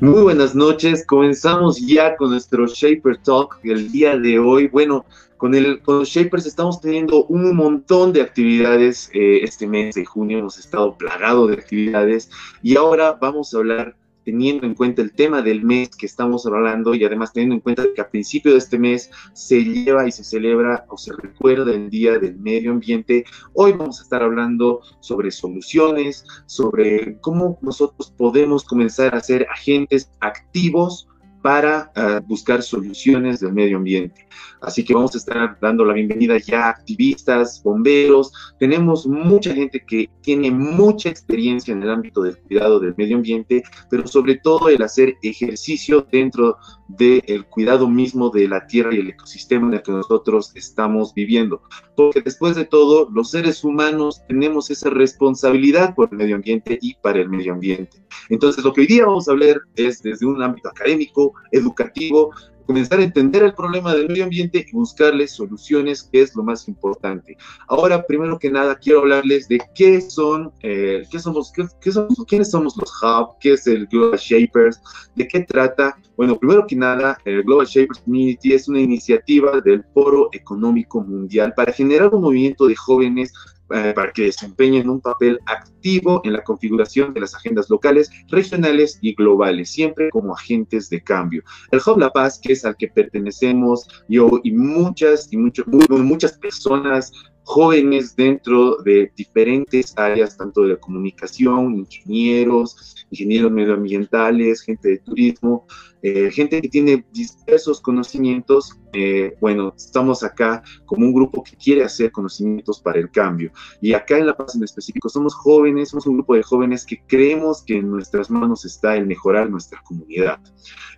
[0.00, 4.68] Muy buenas noches, comenzamos ya con nuestro Shaper Talk el día de hoy.
[4.68, 5.06] Bueno,
[5.38, 10.04] con, el, con los Shapers estamos teniendo un montón de actividades eh, este mes de
[10.04, 12.30] junio, hemos estado plagado de actividades
[12.62, 13.96] y ahora vamos a hablar
[14.26, 17.84] teniendo en cuenta el tema del mes que estamos hablando y además teniendo en cuenta
[17.94, 21.88] que a principio de este mes se lleva y se celebra o se recuerda el
[21.88, 28.64] Día del Medio Ambiente, hoy vamos a estar hablando sobre soluciones, sobre cómo nosotros podemos
[28.64, 31.06] comenzar a ser agentes activos
[31.46, 34.26] para uh, buscar soluciones del medio ambiente.
[34.60, 38.32] Así que vamos a estar dando la bienvenida ya a activistas, bomberos.
[38.58, 43.62] Tenemos mucha gente que tiene mucha experiencia en el ámbito del cuidado del medio ambiente,
[43.88, 46.56] pero sobre todo el hacer ejercicio dentro
[46.88, 51.62] del cuidado mismo de la tierra y el ecosistema en el que nosotros estamos viviendo.
[51.96, 56.94] Porque después de todo, los seres humanos tenemos esa responsabilidad por el medio ambiente y
[56.96, 58.02] para el medio ambiente.
[58.28, 62.32] Entonces, lo que hoy día vamos a hablar es desde un ámbito académico, educativo,
[62.66, 66.68] comenzar a entender el problema del medio ambiente y buscarles soluciones, que es lo más
[66.68, 67.36] importante.
[67.68, 72.50] Ahora, primero que nada, quiero hablarles de qué son, eh, qué somos, qué, somos, quiénes
[72.50, 74.80] somos los Hub, qué es el Global Shapers,
[75.14, 75.96] de qué trata.
[76.16, 81.52] Bueno, primero que nada, el Global Shapers Community es una iniciativa del Foro Económico Mundial
[81.54, 83.32] para generar un movimiento de jóvenes
[83.70, 88.98] eh, para que desempeñen un papel activo en la configuración de las agendas locales, regionales
[89.02, 91.42] y globales, siempre como agentes de cambio.
[91.72, 96.38] El Hub La Paz, que es al que pertenecemos yo y muchas y mucho, muchas
[96.38, 97.12] personas
[97.46, 105.64] jóvenes dentro de diferentes áreas, tanto de la comunicación, ingenieros, ingenieros medioambientales, gente de turismo,
[106.02, 111.84] eh, gente que tiene diversos conocimientos, eh, bueno, estamos acá como un grupo que quiere
[111.84, 113.50] hacer conocimientos para el cambio.
[113.80, 117.02] Y acá en La Paz en específico somos jóvenes, somos un grupo de jóvenes que
[117.06, 120.38] creemos que en nuestras manos está el mejorar nuestra comunidad.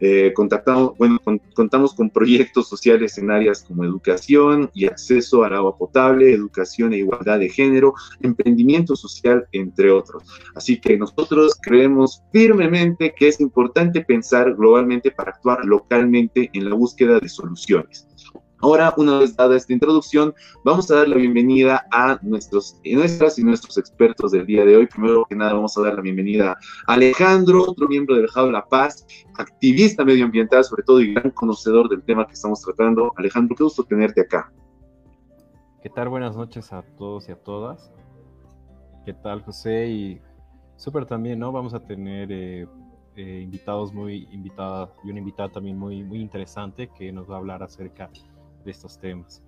[0.01, 6.93] Eh, contamos con proyectos sociales en áreas como educación y acceso al agua potable, educación
[6.93, 10.23] e igualdad de género, emprendimiento social, entre otros.
[10.55, 16.75] Así que nosotros creemos firmemente que es importante pensar globalmente para actuar localmente en la
[16.75, 17.88] búsqueda de soluciones.
[18.61, 23.45] Ahora, una vez dada esta introducción, vamos a dar la bienvenida a nuestros, nuestras y
[23.45, 24.87] nuestros expertos del día de hoy.
[24.87, 26.59] Primero que nada, vamos a dar la bienvenida
[26.89, 31.89] a Alejandro, otro miembro del de La Paz, activista medioambiental, sobre todo y gran conocedor
[31.89, 33.13] del tema que estamos tratando.
[33.17, 34.53] Alejandro, qué gusto tenerte acá.
[35.81, 36.09] ¿Qué tal?
[36.09, 37.93] Buenas noches a todos y a todas.
[39.05, 39.87] ¿Qué tal, José?
[39.87, 40.21] Y
[40.75, 41.53] súper también, ¿no?
[41.53, 42.67] Vamos a tener eh,
[43.15, 47.39] eh, invitados muy invitadas y una invitada también muy, muy interesante que nos va a
[47.39, 49.43] hablar acerca de estos temas.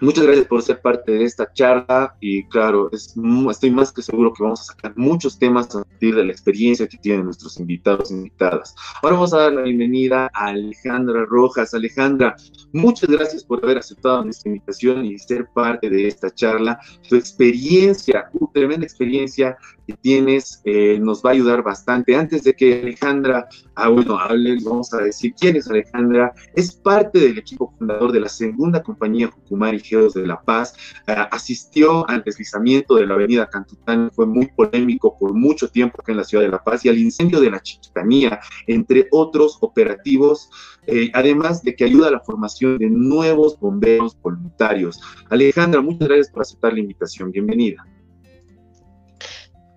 [0.00, 3.14] Muchas gracias por ser parte de esta charla y claro, es,
[3.50, 6.88] estoy más que seguro que vamos a sacar muchos temas a partir de la experiencia
[6.88, 8.74] que tienen nuestros invitados e invitadas.
[9.02, 11.74] Ahora vamos a dar la bienvenida a Alejandra Rojas.
[11.74, 12.34] Alejandra,
[12.72, 16.80] muchas gracias por haber aceptado nuestra invitación y ser parte de esta charla.
[17.06, 19.58] Tu experiencia, tu tremenda experiencia
[19.92, 22.14] tienes eh, nos va a ayudar bastante.
[22.14, 26.32] Antes de que Alejandra, ah, bueno, hable, vamos a decir quién es Alejandra.
[26.54, 30.74] Es parte del equipo fundador de la segunda compañía Jucumari Geos de La Paz.
[31.06, 36.12] Eh, asistió al deslizamiento de la avenida Cantután, fue muy polémico por mucho tiempo acá
[36.12, 40.50] en la ciudad de La Paz y al incendio de la Chiquitanía, entre otros operativos,
[40.86, 45.00] eh, además de que ayuda a la formación de nuevos bomberos voluntarios.
[45.28, 47.30] Alejandra, muchas gracias por aceptar la invitación.
[47.30, 47.84] Bienvenida.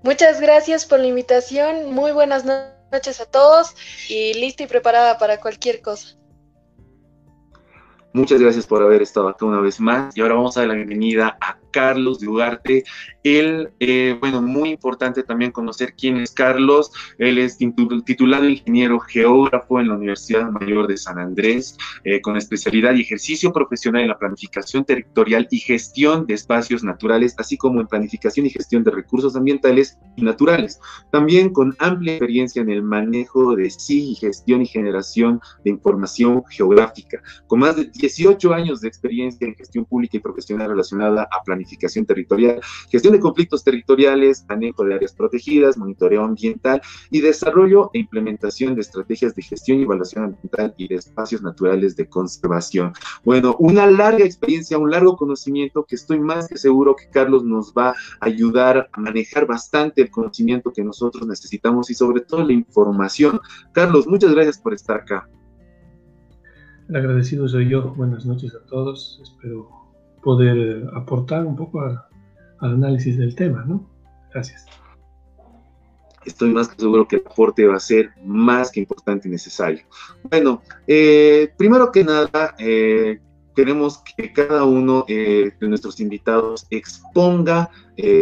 [0.04, 1.92] Muchas gracias por la invitación.
[1.94, 3.74] Muy buenas noches a todos
[4.10, 6.18] y lista y preparada para cualquier cosa.
[8.12, 10.76] Muchas gracias por haber estado acá una vez más y ahora vamos a dar la
[10.76, 12.84] bienvenida a Carlos de Ugarte.
[13.24, 16.92] Él, eh, bueno, muy importante también conocer quién es Carlos.
[17.18, 17.58] Él es
[18.06, 23.52] titulado ingeniero geógrafo en la Universidad Mayor de San Andrés, eh, con especialidad y ejercicio
[23.52, 28.52] profesional en la planificación territorial y gestión de espacios naturales, así como en planificación y
[28.52, 30.80] gestión de recursos ambientales y naturales.
[31.12, 37.22] También con amplia experiencia en el manejo de sí gestión y generación de información geográfica,
[37.48, 41.63] con más de 18 años de experiencia en gestión pública y profesional relacionada a planificación
[41.64, 48.00] planificación territorial, gestión de conflictos territoriales, manejo de áreas protegidas, monitoreo ambiental y desarrollo e
[48.00, 52.94] implementación de estrategias de gestión y evaluación ambiental y de espacios naturales de conservación.
[53.24, 57.74] Bueno, una larga experiencia, un largo conocimiento que estoy más que seguro que Carlos nos
[57.74, 62.54] va a ayudar a manejar bastante el conocimiento que nosotros necesitamos y sobre todo la
[62.54, 63.40] información.
[63.72, 65.30] Carlos, muchas gracias por estar acá.
[66.90, 67.94] Agradecido soy yo.
[67.96, 69.20] Buenas noches a todos.
[69.24, 69.83] Espero
[70.24, 72.00] poder aportar un poco al
[72.60, 73.90] análisis del tema, ¿no?
[74.32, 74.66] Gracias.
[76.26, 79.84] estoy más que seguro que el aporte va a ser más que importante y necesario.
[80.30, 83.20] Bueno, eh, primero que nada, eh,
[83.56, 87.70] queremos que cada uno eh, de nuestros invitados exponga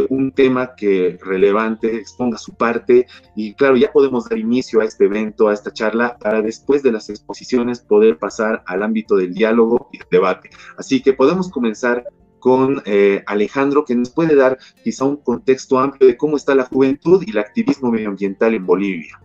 [0.10, 3.08] un tema que relevante, exponga su parte
[3.38, 6.92] y claro, ya podemos dar inicio a este evento, a esta charla, para después de
[6.92, 10.50] las exposiciones poder pasar al ámbito del diálogo y del debate.
[10.78, 12.04] Así que podemos comenzar
[12.42, 16.66] con eh, Alejandro, que nos puede dar quizá un contexto amplio de cómo está la
[16.66, 19.22] juventud y el activismo medioambiental en Bolivia.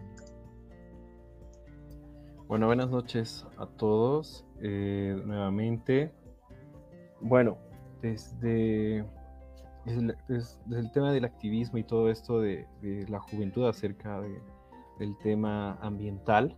[2.47, 6.12] Bueno, buenas noches a todos eh, nuevamente.
[7.20, 7.58] Bueno,
[8.03, 9.05] desde,
[9.85, 10.17] desde,
[10.70, 12.67] el tema del activismo y todo esto de,
[13.08, 16.56] la juventud acerca del tema ambiental,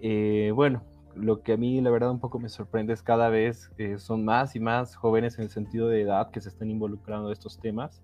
[0.00, 0.82] eh, bueno,
[1.14, 4.24] lo que a mí la verdad un poco me sorprende es cada vez eh, son
[4.24, 7.58] más y más jóvenes en el sentido de edad que se están involucrando en estos
[7.58, 8.02] temas.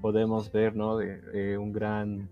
[0.00, 0.98] Podemos ver, ¿no?
[0.98, 2.28] De, un gran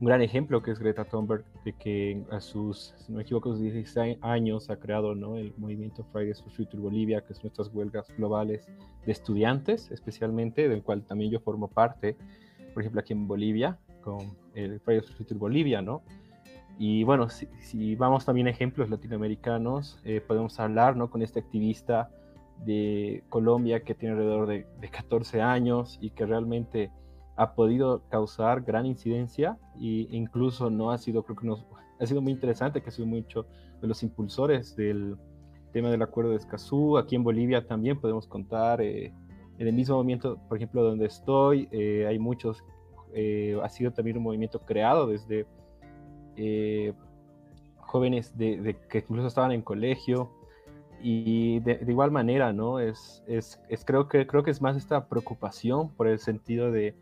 [0.00, 3.50] un gran ejemplo que es Greta Thunberg, de que a sus, si no me equivoco,
[3.50, 5.36] sus 16 años ha creado ¿no?
[5.36, 8.66] el movimiento Fridays for Future Bolivia, que son nuestras huelgas globales
[9.04, 12.16] de estudiantes, especialmente, del cual también yo formo parte,
[12.74, 16.02] por ejemplo, aquí en Bolivia, con el Fridays for Future Bolivia, ¿no?
[16.78, 21.10] Y bueno, si, vamos también a ejemplos latinoamericanos, eh, podemos hablar ¿no?
[21.10, 22.08] con este activista
[22.64, 26.90] de Colombia que tiene alrededor de, 14 años y que realmente
[27.38, 31.64] ha podido causar gran incidencia e incluso no ha sido, creo que nos,
[32.00, 33.46] ha sido muy interesante, que ha sido mucho
[33.80, 35.16] de los impulsores del
[35.72, 36.98] tema del acuerdo de Escazú.
[36.98, 39.12] Aquí en Bolivia también podemos contar, eh,
[39.56, 42.64] en el mismo movimiento, por ejemplo, donde estoy, eh, hay muchos,
[43.62, 45.46] ha sido también un movimiento creado desde
[46.36, 46.92] eh,
[47.76, 50.30] jóvenes de, que incluso estaban en colegio
[51.00, 52.80] y de, igual manera, ¿no?
[52.80, 56.94] Es, es, creo, que, creo que es más esta preocupación por el sentido de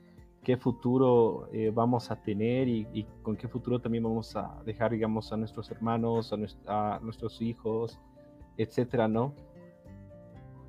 [0.46, 5.32] qué futuro eh, vamos a tener y, con qué futuro también vamos a dejar, digamos,
[5.32, 6.32] a nuestros hermanos,
[6.69, 7.98] a, nuestros hijos,
[8.56, 9.34] etcétera, ¿no?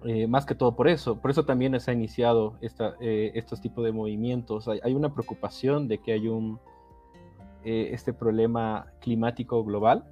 [0.03, 3.85] Eh, más que todo por eso, por eso también se ha iniciado esta, estos tipos
[3.85, 4.67] de movimientos.
[4.67, 6.59] hay, una preocupación de que hay un,
[7.63, 10.05] eh, este problema climático global,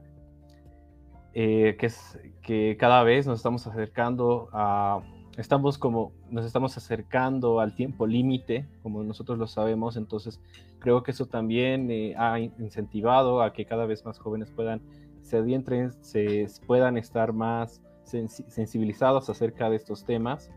[1.33, 5.01] eh, que es que cada vez nos estamos acercando a,
[5.37, 10.39] estamos como, nos estamos acercando al tiempo límite, como nosotros lo sabemos, entonces
[10.79, 14.81] creo que eso también eh, ha incentivado a que cada vez más jóvenes puedan
[15.25, 20.51] se adientren, se puedan estar más sensibilizados acerca de estos temas.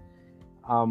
[0.62, 0.84] A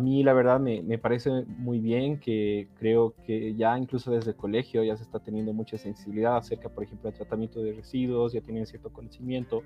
[0.00, 4.36] mí la verdad me, me, parece muy bien que creo que ya incluso desde el
[4.36, 8.40] colegio ya se está teniendo mucha sensibilidad acerca, por ejemplo, del tratamiento de residuos, ya
[8.40, 9.64] tienen cierto conocimiento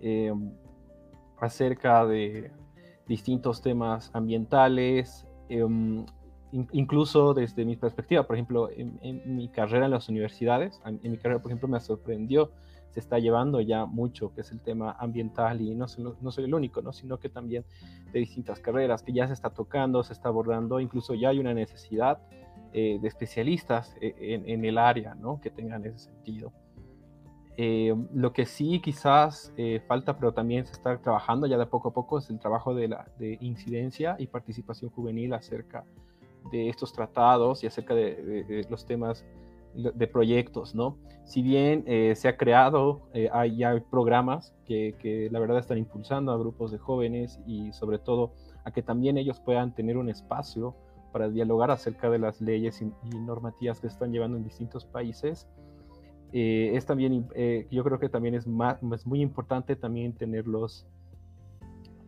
[0.00, 0.50] em,
[1.38, 2.50] acerca de
[3.06, 6.04] distintos temas ambientales, em,
[6.72, 11.16] incluso desde mi perspectiva, por ejemplo, en, en, mi carrera en las universidades, en mi
[11.16, 12.50] carrera, por ejemplo, me sorprendió
[12.92, 16.82] se está llevando ya mucho, que es el tema ambiental, y no, soy el único,
[16.82, 16.92] ¿no?
[16.92, 17.64] sino que también
[18.12, 21.54] de distintas carreras que ya se está tocando, se está abordando, incluso ya hay una
[21.54, 22.18] necesidad
[22.74, 25.40] eh, de especialistas eh, en, el área ¿no?
[25.40, 26.52] que tengan ese sentido.
[27.56, 29.52] Eh, lo que sí quizás
[29.86, 32.88] falta, pero también se está trabajando ya de poco a poco, es el trabajo de,
[32.88, 35.84] la, de incidencia y participación juvenil acerca
[36.50, 39.24] de estos tratados y acerca de los temas
[39.74, 40.98] de proyectos, ¿no?
[41.24, 46.32] Si bien eh, se ha creado, eh, hay ya programas que, la verdad están impulsando
[46.32, 48.32] a grupos de jóvenes y sobre todo
[48.64, 50.74] a que también ellos puedan tener un espacio
[51.12, 55.46] para dialogar acerca de las leyes y, normativas que están llevando en distintos países.
[56.32, 57.28] Eh, es también,
[57.70, 60.86] yo creo que también es, más, es muy importante también tenerlos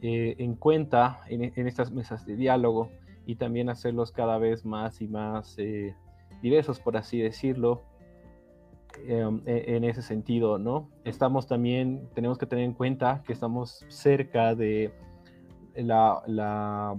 [0.01, 2.91] en cuenta en, en, estas mesas de diálogo
[3.25, 5.57] y también hacerlos cada vez más y más
[6.45, 7.83] diversos, por así decirlo,
[9.07, 10.91] em, e, en, ese sentido, ¿no?
[11.05, 14.93] Estamos también, tenemos que tener en cuenta que estamos cerca de
[15.75, 16.95] la,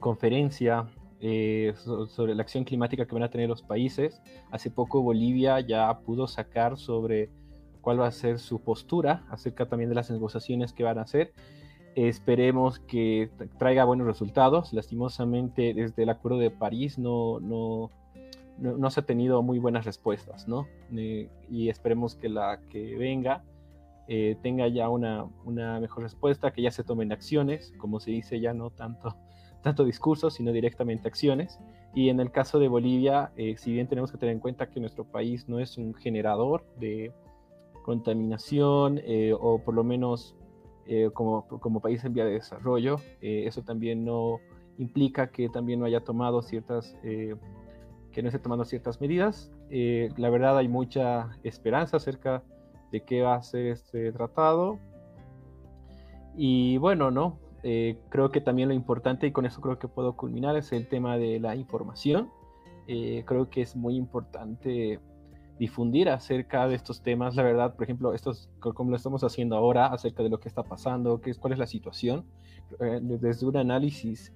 [0.00, 0.86] conferencia
[1.24, 1.72] eh,
[2.08, 4.20] sobre la acción climática que van a tener los países.
[4.50, 7.30] Hace poco Bolivia ya pudo sacar sobre
[7.80, 11.32] cuál va a ser su postura acerca también de las negociaciones que van a hacer.
[11.94, 14.72] Esperemos que traiga buenos resultados.
[14.72, 17.90] Lastimosamente, desde el Acuerdo de París no, no,
[18.58, 20.66] no, se ha tenido muy buenas respuestas, ¿no?
[20.96, 23.44] Eh, y esperemos que la que venga
[24.08, 25.28] eh, tenga ya una,
[25.80, 29.16] mejor respuesta, que ya se tomen acciones, como se dice ya no tanto,
[29.62, 31.58] tanto discurso, sino directamente acciones.
[31.94, 34.80] Y en el caso de Bolivia, eh, si bien tenemos que tener en cuenta que
[34.80, 37.12] nuestro país no es un generador de
[37.84, 39.00] contaminación,
[39.40, 40.36] o por lo menos
[41.14, 44.38] como, como país en vía de desarrollo, eso también no
[44.78, 46.96] implica que también no haya tomado ciertas
[48.12, 49.50] que no esté tomando ciertas medidas.
[49.70, 52.44] Eh, la verdad hay mucha esperanza acerca
[52.92, 54.78] de qué va a ser este tratado.
[56.36, 57.38] Y bueno, ¿no?
[57.62, 60.88] Eh, creo que también lo importante, y con eso creo que puedo culminar, es el
[60.88, 62.30] tema de la información.
[62.88, 64.98] Eh, creo que es muy importante
[65.58, 69.86] difundir acerca de estos temas, la verdad, por ejemplo, estos, como lo estamos haciendo ahora,
[69.86, 72.24] acerca de lo que está pasando, qué es, cuál es la situación,
[72.80, 74.32] desde un análisis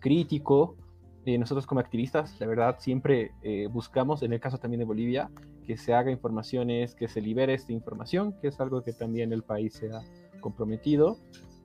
[0.00, 0.76] crítico,
[1.24, 5.30] nosotros como activistas, la verdad, siempre eh, buscamos, en el caso también de Bolivia,
[5.66, 9.42] que se haga informaciones, que se libere esta información, que es algo que también el
[9.42, 10.02] país se ha
[10.40, 11.16] comprometido.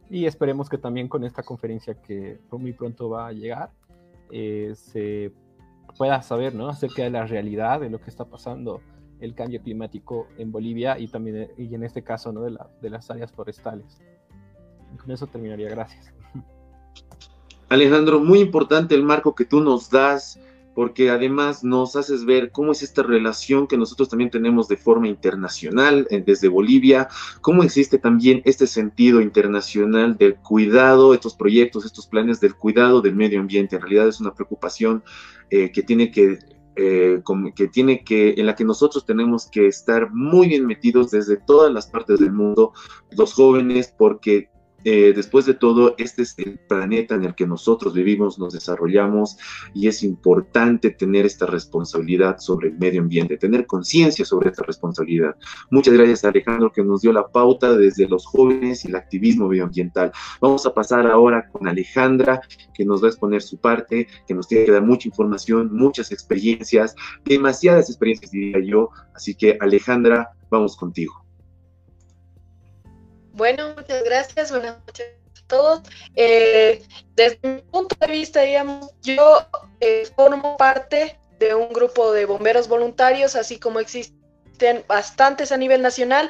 [0.09, 3.69] Y esperemos que también con esta conferencia que muy pronto va a llegar,
[4.31, 5.31] eh, se
[5.97, 6.67] pueda saber ¿no?
[6.69, 8.81] acerca de la realidad de lo que está pasando
[9.19, 12.41] el cambio climático en Bolivia y también y en este caso ¿no?
[12.41, 14.01] de, la, de las áreas forestales.
[14.97, 15.69] con eso terminaría.
[15.69, 16.13] Gracias.
[17.69, 20.39] Alejandro, muy importante el marco que tú nos das,
[20.79, 25.09] porque además nos haces ver cómo es esta relación que nosotros también tenemos de forma
[25.09, 27.09] internacional eh, desde Bolivia,
[27.41, 33.13] cómo existe también este sentido internacional del cuidado, estos proyectos, estos planes del cuidado del
[33.13, 33.75] medio ambiente.
[33.75, 35.03] En realidad es una preocupación
[35.49, 36.39] eh, que tiene que
[36.77, 37.21] eh,
[37.57, 41.73] que tiene que, en la que nosotros tenemos que estar muy bien metidos desde todas
[41.73, 42.71] las partes del mundo,
[43.17, 44.49] los jóvenes, porque
[44.83, 49.37] eh, después de todo, este es el planeta en el que nosotros vivimos, nos desarrollamos
[49.73, 55.35] y es importante tener esta responsabilidad sobre el medio ambiente, tener conciencia sobre esta responsabilidad.
[55.69, 59.47] Muchas gracias a Alejandro que nos dio la pauta desde los jóvenes y el activismo
[59.47, 60.11] medioambiental.
[60.39, 62.41] Vamos a pasar ahora con Alejandra
[62.73, 66.11] que nos va a exponer su parte, que nos tiene que dar mucha información, muchas
[66.11, 66.95] experiencias,
[67.25, 68.89] demasiadas experiencias diría yo.
[69.13, 71.28] Así que Alejandra, vamos contigo.
[73.39, 74.51] Bueno, muchas gracias.
[74.51, 75.07] Buenas noches
[75.41, 75.81] a todos.
[76.13, 76.83] Eh,
[77.15, 79.47] desde mi punto de vista, digamos, yo
[79.79, 85.81] eh, formo parte de un grupo de bomberos voluntarios, así como existen bastantes a nivel
[85.81, 86.29] nacional.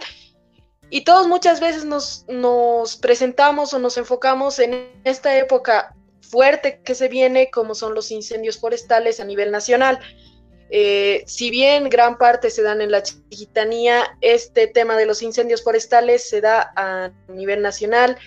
[0.91, 6.93] Y todos muchas veces nos, nos presentamos o nos enfocamos en esta época fuerte que
[6.93, 9.99] se viene, como son los incendios forestales a nivel nacional.
[10.71, 15.63] Eh, si bien gran parte se dan en la chiquitanía, este tema de los incendios
[15.63, 18.17] forestales se da a nivel nacional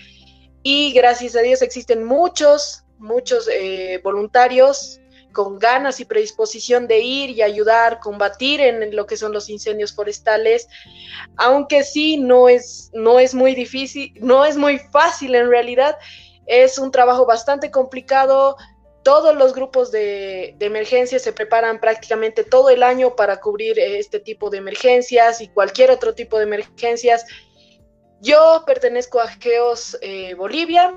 [0.62, 5.00] y gracias a Dios existen muchos, muchos eh, voluntarios
[5.32, 9.94] con ganas y predisposición de ir y ayudar, combatir en lo que son los incendios
[9.94, 10.68] forestales,
[11.36, 15.96] aunque sí no es, no es muy difícil, no es muy fácil en realidad,
[16.46, 18.56] es un trabajo bastante complicado,
[19.02, 24.50] todos los grupos de, emergencia se preparan prácticamente todo el año para cubrir este tipo
[24.50, 27.26] de emergencias y cualquier otro tipo de emergencias.
[28.20, 30.94] Yo pertenezco a GEOS eh, Bolivia,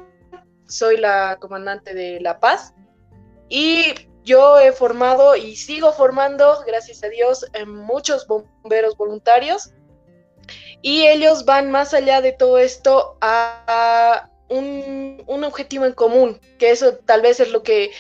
[0.68, 2.74] soy la comandante de La Paz
[3.50, 3.94] y
[4.24, 9.72] yo he formado y sigo formando, gracias a Dios, muchos bomberos voluntarios
[10.82, 16.98] y ellos van más allá de todo esto a un, objetivo en común, que eso
[16.98, 17.92] tal vez es lo que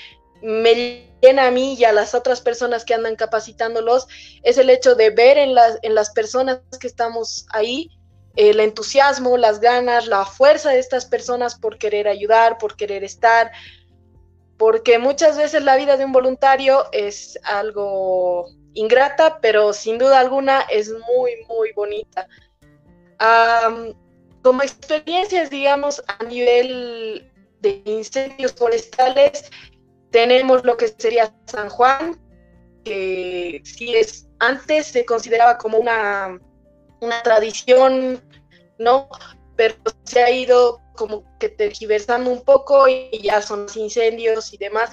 [0.42, 4.08] me llena a mí y a las otras personas que andan capacitándolos,
[4.44, 7.90] es el hecho de ver en las, en las personas que estamos ahí
[8.36, 13.52] el entusiasmo, las ganas, la fuerza de estas personas por querer ayudar, por querer estar,
[14.58, 20.62] porque muchas veces la vida de un voluntario es algo ingrata, pero sin duda alguna
[20.62, 22.28] es muy, muy bonita
[24.46, 29.50] como experiencias, digamos, a nivel de incendios forestales,
[30.12, 32.16] tenemos lo que sería San Juan,
[32.84, 36.40] que sí es, antes se consideraba como una,
[37.02, 38.22] una tradición,
[38.78, 39.10] ¿no?
[39.56, 39.74] Pero
[40.04, 44.92] se ha ido como que tergiversando un poco y ya son incendios y demás,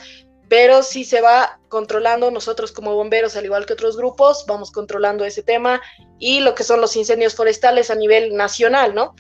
[0.49, 5.27] pero sí se va controlando nosotros como bomberos, al igual que otros grupos, vamos controlando
[5.27, 5.83] ese tema
[6.19, 9.15] y lo que son los incendios forestales a nivel nacional, ¿no?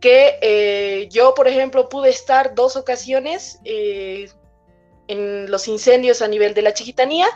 [0.00, 4.28] Que eh, yo, por ejemplo, pude estar dos ocasiones eh,
[5.08, 7.26] en los incendios a nivel de la chiquitanía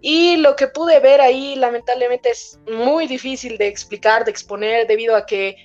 [0.00, 5.16] y lo que pude ver ahí lamentablemente es muy difícil de explicar, de exponer, debido
[5.16, 5.56] a que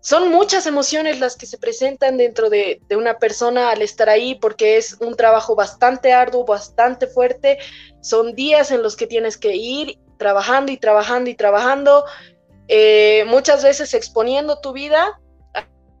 [0.00, 4.34] son muchas emociones las que se presentan dentro de, de, una persona al estar ahí,
[4.34, 7.58] porque es un trabajo bastante arduo, bastante fuerte.
[8.02, 12.04] Son días en los que tienes que ir trabajando y trabajando y trabajando,
[12.68, 15.20] eh, muchas veces exponiendo tu vida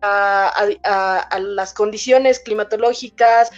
[0.04, 3.50] a, las condiciones climatológicas,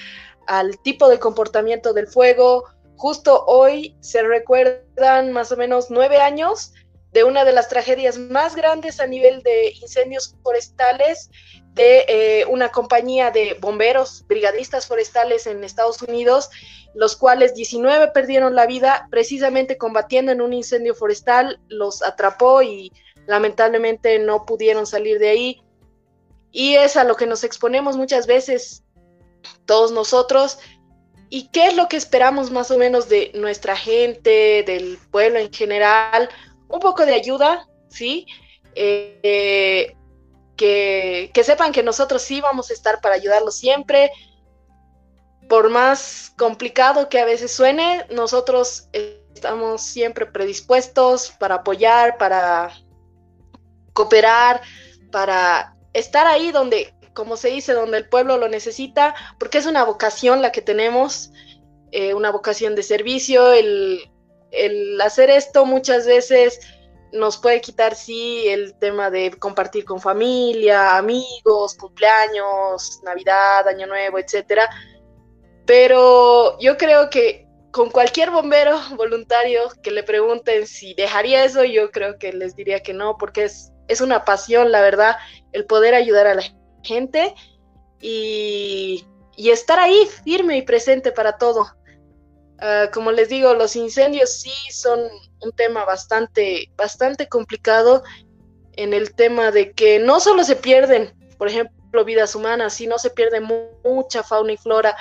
[0.47, 2.65] al tipo de comportamiento del fuego.
[2.97, 6.73] Justo hoy se recuerdan más o menos nueve años
[7.13, 11.31] de una de las tragedias más grandes a nivel de incendios forestales
[11.77, 16.49] de eh, una compañía de bomberos, brigadistas forestales en Estados Unidos,
[16.95, 22.93] los cuales 19 perdieron la vida precisamente combatiendo en un incendio forestal, los atrapó y
[23.27, 25.63] lamentablemente no pudieron salir de ahí.
[26.57, 28.83] Y es a lo que nos exponemos muchas veces
[29.67, 30.59] todos nosotros.
[31.29, 35.53] ¿Y qué es lo que esperamos más o menos de nuestra gente, del pueblo en
[35.53, 36.31] general?
[36.69, 38.27] Un poco de ayuda, ¿sí?
[38.75, 39.95] Eh,
[40.57, 44.11] que, sepan que nosotros sí vamos a estar para ayudarlos siempre.
[45.51, 52.73] Por más complicado que a veces suene, nosotros estamos siempre predispuestos para apoyar, para
[53.93, 54.63] cooperar,
[55.13, 59.85] para estar ahí donde, como se dice, donde el pueblo lo necesita, porque es una
[59.85, 61.31] vocación la que tenemos,
[61.93, 64.11] eh, una vocación de servicio, el,
[64.51, 66.61] el hacer esto muchas veces
[67.13, 74.19] nos puede quitar, sí, el tema de compartir con familia, amigos, cumpleaños, Navidad, Año Nuevo,
[74.19, 74.69] etcétera.
[75.67, 81.91] Pero yo creo que con cualquier bombero voluntario que le pregunten si dejaría eso, yo
[81.91, 85.17] creo que les diría que no, porque es, es una pasión, la verdad,
[85.53, 86.43] el poder ayudar a la
[86.83, 87.35] gente
[88.01, 89.05] y,
[89.37, 91.67] estar ahí firme y presente para todo.
[92.59, 95.01] Ah, como les digo, los incendios sí son
[95.43, 98.03] un tema bastante, bastante complicado
[98.73, 103.11] en el tema de que no solo se pierden, por ejemplo, vidas humanas, sino se
[103.11, 104.97] pierde mucha fauna y flora.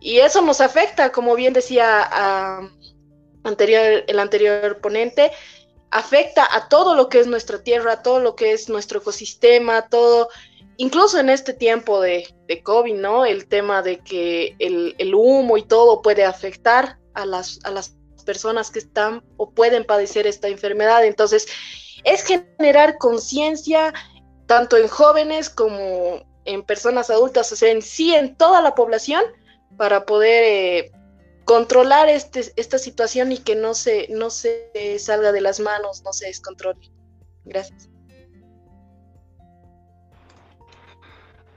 [0.00, 5.32] Y eso nos afecta, como bien decía uh, anterior, el anterior ponente,
[5.90, 9.88] afecta a todo lo que es nuestra tierra, a todo lo que es nuestro ecosistema,
[9.88, 10.28] todo,
[10.76, 13.24] incluso en este tiempo de, de COVID, ¿no?
[13.24, 18.70] El tema de que el, humo y todo puede afectar a las, a las personas
[18.70, 21.04] que están o pueden padecer esta enfermedad.
[21.04, 21.46] Entonces,
[22.04, 23.94] es generar conciencia
[24.46, 29.22] tanto en jóvenes como en personas adultas, o sea, en sí, en toda la población,
[29.76, 30.92] para poder eh,
[31.46, 36.12] controlar este, esta situación y que no se, no se salga de las manos, no
[36.12, 36.90] se descontrole.
[37.44, 37.88] Gracias.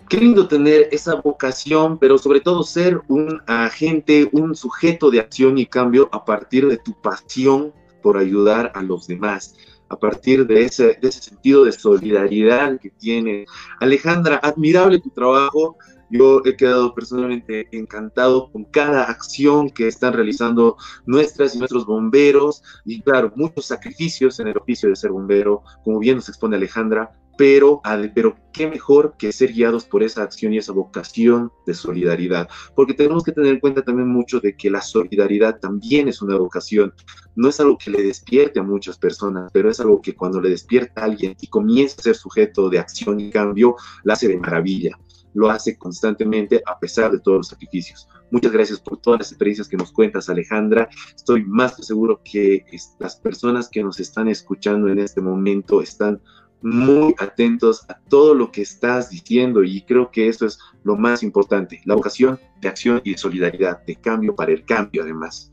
[0.08, 5.58] Qué lindo tener esa vocación, pero sobre todo ser un agente, un sujeto de acción
[5.58, 9.56] y cambio a partir de tu pasión por ayudar a los demás,
[9.90, 13.46] a partir de ese, de ese sentido de solidaridad que tiene.
[13.80, 15.78] Alejandra, admirable tu trabajo.
[16.10, 22.64] Yo he quedado personalmente encantado con cada acción que están realizando nuestras y nuestros bomberos
[22.86, 27.12] y claro, muchos sacrificios en el oficio de ser bombero, como bien nos expone Alejandra,
[27.40, 27.82] pero,
[28.14, 32.94] pero qué mejor que ser guiados por esa acción y esa vocación de solidaridad, porque
[32.94, 36.94] tenemos que tener en cuenta también mucho de que la solidaridad también es una vocación,
[37.38, 40.50] no es algo que le despierte a muchas personas, pero es algo que cuando le
[40.50, 44.38] despierta a alguien y comienza a ser sujeto de acción y cambio, la hace de
[44.38, 45.00] maravilla,
[45.34, 48.08] lo hace constantemente a pesar de todos los sacrificios.
[48.32, 50.90] Muchas gracias por todas las experiencias que nos cuentas, Alejandra.
[51.16, 52.66] Estoy más seguro que
[53.00, 56.22] las personas que nos están escuchando en este momento están
[56.62, 61.24] muy atentos a todo lo que estás diciendo y creo que eso es lo más
[61.24, 65.52] importante, la vocación de acción y de solidaridad, de cambio para el cambio además.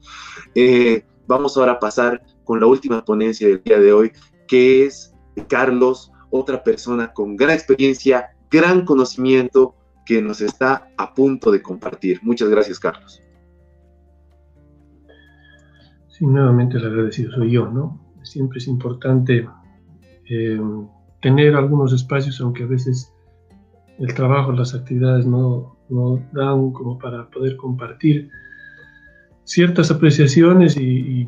[0.54, 4.12] Eh, vamos ahora a pasar con la última ponencia del día de hoy,
[4.48, 5.14] que es
[5.48, 9.74] Carlos, otra persona con gran experiencia, gran conocimiento
[10.06, 12.20] que nos está a punto de compartir.
[12.22, 13.20] Muchas gracias, Carlos.
[16.08, 18.00] Sí, nuevamente el agradecido soy yo, ¿no?
[18.22, 19.46] Siempre es importante
[20.30, 20.60] eh,
[21.20, 23.12] tener algunos espacios, aunque a veces
[23.98, 28.30] el trabajo, las actividades no, no dan como para poder compartir
[29.44, 31.26] ciertas apreciaciones y,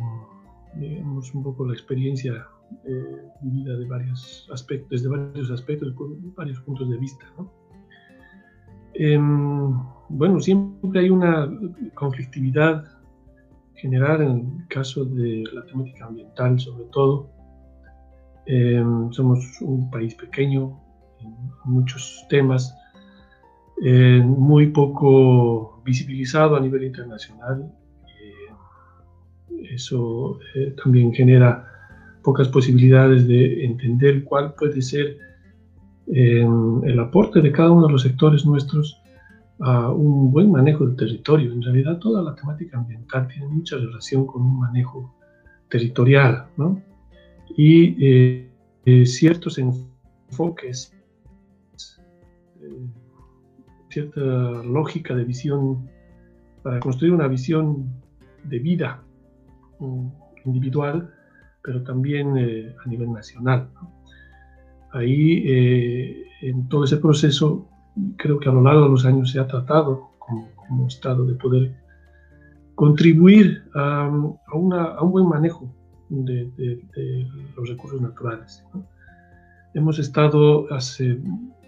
[0.74, 2.46] digamos un poco la experiencia
[2.85, 5.94] eh, vivida de varios aspectos, desde varios aspectos,
[6.37, 7.24] varios puntos de vista.
[8.94, 9.78] Em,
[10.09, 11.48] bueno, siempre hay una
[11.94, 12.85] conflictividad
[13.74, 17.31] general en el caso de la temática ambiental, sobre todo,
[18.50, 20.81] Em, somos un país pequeño
[21.20, 21.35] en
[21.66, 22.74] muchos temas,
[23.85, 27.70] eh, muy poco visibilizado a nivel internacional.
[28.07, 31.67] Eh, eso eh, también genera
[32.28, 35.16] pocas posibilidades de entender cuál puede ser
[36.08, 39.00] em, el aporte de cada uno de los sectores nuestros
[39.60, 41.50] a un buen manejo del territorio.
[41.50, 45.14] En realidad toda la temática ambiental tiene mucha relación con un manejo
[45.70, 46.82] territorial, ¿no?
[47.56, 48.50] y eh,
[48.84, 50.92] eh, ciertos enfoques,
[52.60, 52.88] eh,
[53.88, 54.20] cierta
[54.64, 55.88] lógica de visión
[56.62, 57.88] para construir una visión
[58.44, 59.02] de vida
[59.78, 60.08] mm,
[60.44, 61.14] individual,
[61.62, 62.28] pero también
[62.84, 63.68] a nivel nacional.
[64.92, 67.68] Ahí, eh, en todo ese proceso,
[68.16, 70.48] creo que a lo largo de los años se ha tratado como,
[70.86, 71.74] Estado de poder
[72.74, 75.74] contribuir a, un buen manejo
[76.10, 76.50] de,
[77.56, 78.62] los recursos naturales.
[79.72, 81.18] Hemos estado hace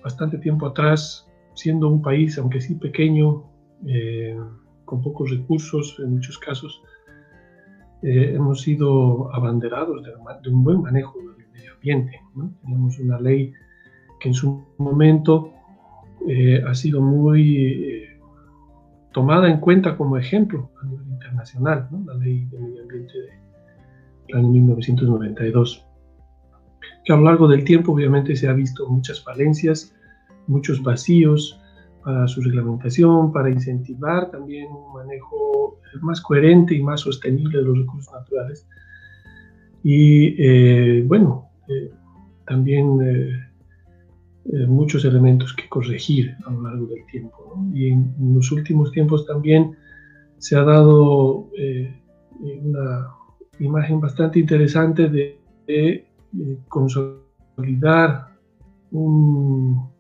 [0.05, 3.45] bastante tiempo atrás siendo un país, aunque sí pequeño,
[3.87, 4.39] eh,
[4.85, 6.83] con pocos recursos en muchos casos,
[8.03, 12.21] eh, hemos sido abanderados de, un buen manejo del medio ambiente.
[12.63, 13.53] Tenemos una ley
[14.19, 15.53] que en su momento
[16.29, 18.07] eh, ha sido muy
[19.13, 23.13] tomada en cuenta como ejemplo a nivel internacional, la ley de medio ambiente
[24.29, 25.87] del año 1992,
[27.05, 29.95] que a lo largo del tiempo obviamente se ha visto muchas falencias,
[30.47, 31.60] muchos vacíos
[32.05, 37.79] para su reglamentación, para incentivar también un manejo más coherente y más sostenible de los
[37.79, 38.67] recursos naturales.
[39.83, 41.91] Y eh, bueno, eh,
[42.47, 47.59] también eh, muchos elementos que corregir a lo largo del tiempo.
[47.73, 49.77] Y en, los últimos tiempos también
[50.39, 51.49] se ha dado
[52.41, 53.09] una
[53.59, 58.31] imagen bastante interesante de, de consolidar
[58.91, 59.91] un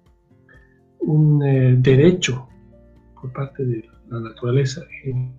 [1.01, 2.49] un eh, derecho
[3.21, 5.33] por parte de la naturaleza en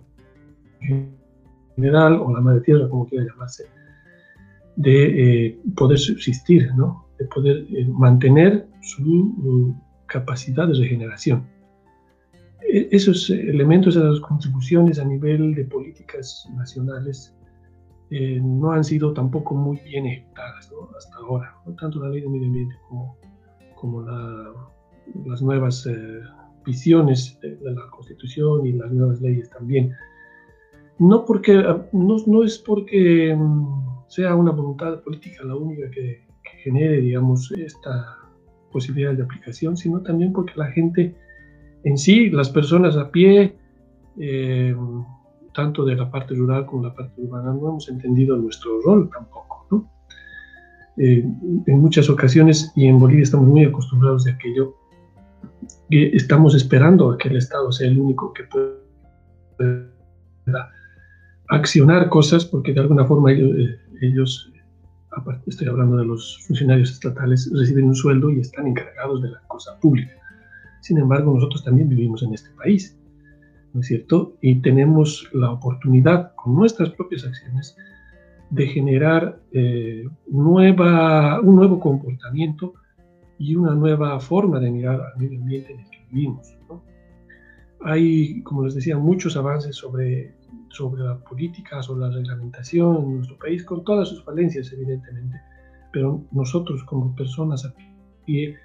[1.76, 3.64] general, o la madre tierra, como quiera llamarse,
[4.76, 7.06] de eh, poder subsistir, ¿no?
[7.18, 9.74] de poder eh, mantener su
[10.06, 11.46] capacidad de regeneración.
[12.68, 17.34] E, esos elementos, esas contribuciones a nivel de políticas nacionales
[18.42, 22.74] no han sido tampoco muy bien ejecutadas hasta ahora, tanto la ley de medio ambiente
[22.86, 23.16] como,
[23.74, 24.52] como la
[25.26, 26.20] las nuevas eh,
[26.64, 29.92] visiones de, la Constitución y las nuevas leyes también.
[30.98, 36.30] No, porque, ah, no, es porque mm, sea una voluntad política la única que,
[36.62, 38.16] genere, digamos, esta
[38.70, 41.16] posibilidad de aplicación, sino también porque la gente
[41.82, 43.56] en sí, las personas a pie,
[44.16, 44.76] eh,
[45.52, 49.10] tanto de la parte rural como de la parte urbana, no hemos entendido nuestro rol
[49.12, 49.66] tampoco.
[49.70, 49.90] ¿no?
[50.98, 51.24] Eh,
[51.66, 54.76] en muchas ocasiones, y en Bolivia estamos muy acostumbrados de aquello,
[55.90, 58.72] estamos esperando a que el Estado sea el único que pueda
[61.48, 64.50] accionar cosas, porque de alguna forma ellos,
[65.46, 69.78] estoy hablando de los funcionarios estatales, reciben un sueldo y están encargados de la cosa
[69.80, 70.12] pública.
[70.80, 72.98] Sin embargo, nosotros también vivimos en este país,
[73.72, 74.36] ¿no es cierto?
[74.40, 77.76] Y tenemos la oportunidad, con nuestras propias acciones,
[78.50, 82.74] de generar eh, nueva, un nuevo comportamiento
[83.42, 86.56] y una nueva forma de mirar al medio ambiente en el que vivimos.
[87.80, 90.32] Hay, como les decía, muchos avances sobre,
[90.68, 95.40] sobre la política, sobre la reglamentación en nuestro país, con todas sus falencias, evidentemente,
[95.92, 97.74] pero nosotros como personas a
[98.24, 98.56] pie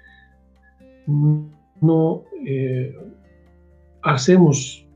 [1.08, 2.96] no eh,
[4.02, 4.86] hacemos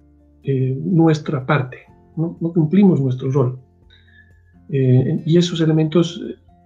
[0.45, 1.79] eh, nuestra parte,
[2.17, 3.59] no, cumplimos nuestro rol.
[4.69, 6.23] Eh, y esos elementos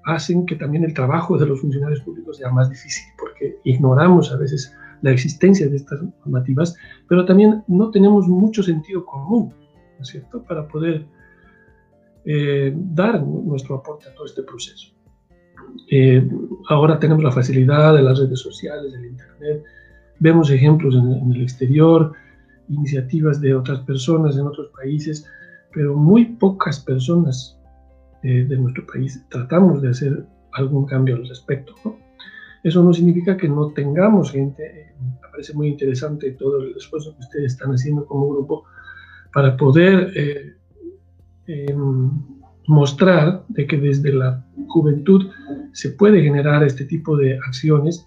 [0.07, 4.37] hacen que también el trabajo de los funcionarios públicos sea más difícil, porque ignoramos a
[4.37, 6.77] veces la existencia de estas normativas,
[7.09, 9.53] pero también no tenemos mucho sentido común,
[9.97, 11.05] ¿no es cierto?, para poder
[12.25, 14.93] eh, dar nuestro aporte a todo este proceso.
[15.91, 16.27] Eh,
[16.69, 19.65] ahora tenemos la facilidad de las redes sociales, del Internet,
[20.21, 22.13] vemos ejemplos en, en el exterior,
[22.69, 25.27] iniciativas de otras personas en otros países,
[25.75, 27.56] pero muy pocas personas
[28.23, 31.75] eh, de nuestro país, tratamos de hacer algún cambio al respecto.
[32.63, 37.15] Eso no significa que no tengamos gente, eh, me parece muy interesante todo el esfuerzo
[37.15, 38.65] que ustedes están haciendo como grupo
[39.33, 40.57] para poder eh,
[41.47, 42.11] em,
[42.67, 45.31] mostrar de que desde la juventud
[45.73, 48.07] se puede generar este tipo de acciones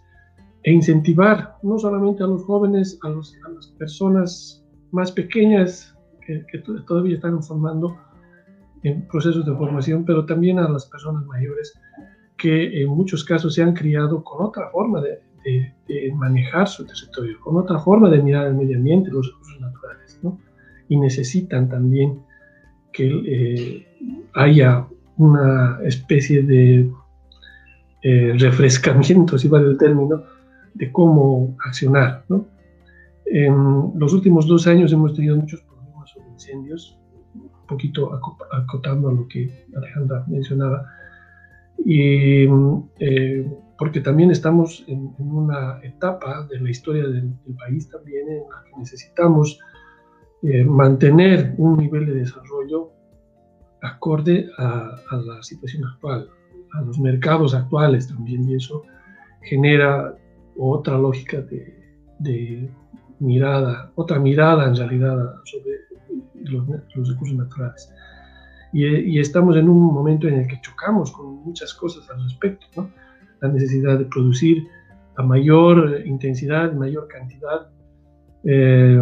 [0.63, 5.95] e incentivar no solamente a los jóvenes, a, las personas más pequeñas
[6.25, 7.95] que, que todavía están formando,
[8.83, 11.79] en procesos de formación, pero también a las personas mayores
[12.37, 15.19] que en muchos casos se han criado con otra forma de,
[16.15, 20.37] manejar su territorio, con otra forma de mirar el medio ambiente, los recursos naturales, ¿no?
[20.87, 22.19] Y necesitan también
[22.91, 23.87] que eh,
[24.35, 24.85] haya
[25.17, 26.91] una especie de
[28.03, 30.23] eh, refrescamiento, si vale el término,
[30.75, 32.45] de cómo accionar, ¿no?
[33.25, 36.98] En los últimos dos años hemos tenido muchos problemas sobre incendios,
[37.69, 38.11] poquito
[38.51, 40.85] acotando a lo que Alejandra mencionaba,
[41.85, 42.45] y,
[42.99, 48.63] eh, porque también estamos en, una etapa de la historia del, país también en la
[48.63, 49.59] que necesitamos
[50.43, 52.91] eh, mantener un nivel de desarrollo
[53.81, 56.29] acorde a, la situación actual,
[56.73, 58.83] a los mercados actuales también, y eso
[59.41, 60.15] genera
[60.57, 62.69] otra lógica de,
[63.19, 65.78] mirada, otra mirada en realidad sobre
[66.43, 67.93] los, recursos naturales.
[68.71, 72.89] Y, estamos en un momento en el que chocamos con muchas cosas al respecto,
[73.41, 74.67] La necesidad de producir
[75.17, 77.69] a mayor intensidad, mayor cantidad,
[78.43, 78.99] eh,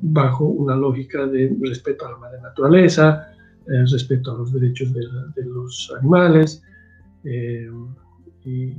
[0.00, 3.28] bajo una lógica de respeto a la madre naturaleza,
[3.66, 6.62] eh, respeto a los derechos de, los animales
[7.24, 7.70] eh,
[8.44, 8.72] y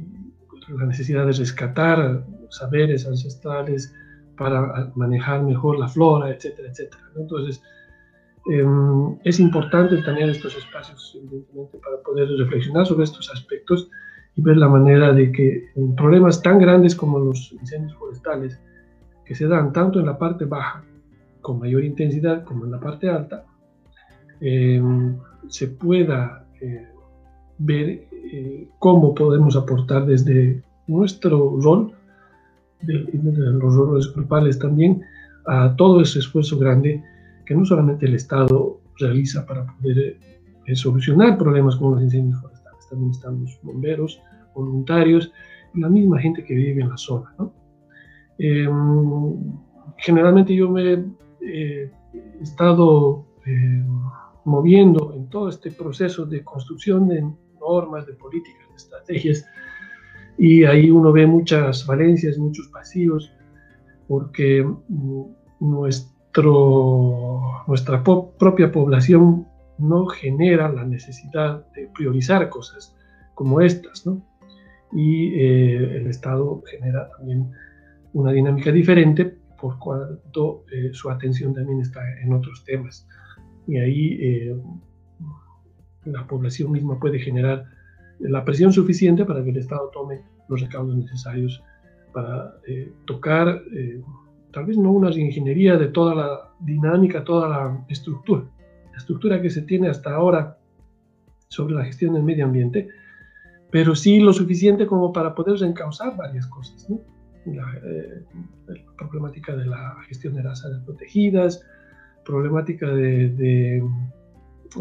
[0.69, 3.93] la necesidad de rescatar saberes ancestrales
[4.36, 7.04] para manejar mejor la flora, etcétera, etcétera.
[7.15, 7.62] Entonces,
[8.50, 13.90] em, es importante tener estos espacios, evidentemente, para poder reflexionar sobre estos aspectos
[14.36, 18.60] y ver la manera de que problemas tan grandes como los incendios forestales,
[19.26, 20.84] que se dan tanto en la parte baja,
[21.42, 23.46] con mayor intensidad, como en la parte alta,
[24.42, 26.88] em, se pueda eh,
[27.58, 31.94] ver eh, cómo podemos aportar desde nuestro rol,
[32.82, 35.02] de, los roles grupales también,
[35.46, 37.04] a todo ese esfuerzo grande
[37.50, 40.20] que no solamente el Estado realiza para poder
[40.68, 44.22] eh, solucionar problemas como los incendios forestales, también están los bomberos,
[44.54, 45.32] voluntarios
[45.74, 47.34] y la misma gente que vive en la zona.
[48.38, 49.52] Em,
[49.98, 51.06] generalmente yo me he
[51.42, 51.92] eh,
[52.40, 53.84] estado eh,
[54.46, 59.44] moviendo en todo este proceso de construcción de normas, de políticas, de estrategias,
[60.38, 63.34] y ahí uno ve muchas valencias, muchos vacíos,
[64.08, 65.24] porque mm,
[66.36, 72.96] nuestro, nuestra propia población no genera la necesidad de priorizar cosas
[73.34, 74.22] como estas, ¿no?
[74.92, 77.52] Y eh, el Estado genera también
[78.13, 83.08] una dinámica diferente por cuanto eh, su atención también está en otros temas.
[83.68, 84.62] Y ahí eh,
[86.06, 87.65] la población misma puede generar
[88.20, 91.63] la presión suficiente para que el Estado tome los recaudos necesarios
[92.13, 94.02] para eh, tocar, eh,
[94.52, 98.44] tal vez no una ingeniería de toda la dinámica, toda la estructura,
[98.92, 100.58] la estructura que se tiene hasta ahora
[101.48, 102.90] sobre la gestión del medio ambiente,
[103.72, 106.88] pero sí lo suficiente como para poder reencauzar varias cosas.
[107.46, 108.26] La, eh,
[108.68, 111.64] la, problemática de la gestión de las áreas protegidas,
[112.26, 113.84] problemática de, de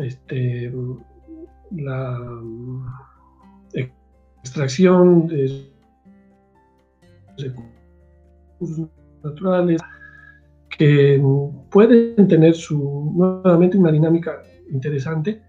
[0.00, 0.72] este,
[1.70, 2.18] la
[4.42, 5.70] extracción de
[7.38, 8.88] recursos
[9.22, 9.80] naturales
[10.76, 11.22] que
[11.70, 15.42] pueden tener su, nuevamente una dinámica interesante,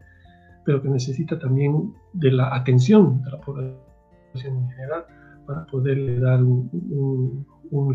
[0.65, 5.05] pero que necesita también de la atención de la población en general
[5.45, 7.45] para poderle dar un,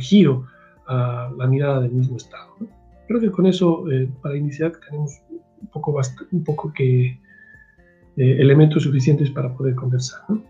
[0.01, 0.47] giro
[0.87, 2.51] a la mirada del mismo Estado.
[3.07, 6.01] Creo que con eso, eh, para iniciar, tenemos un poco,
[6.33, 7.07] un poco que
[8.17, 10.21] eh, elementos suficientes para poder conversar.
[10.29, 10.43] ¿no?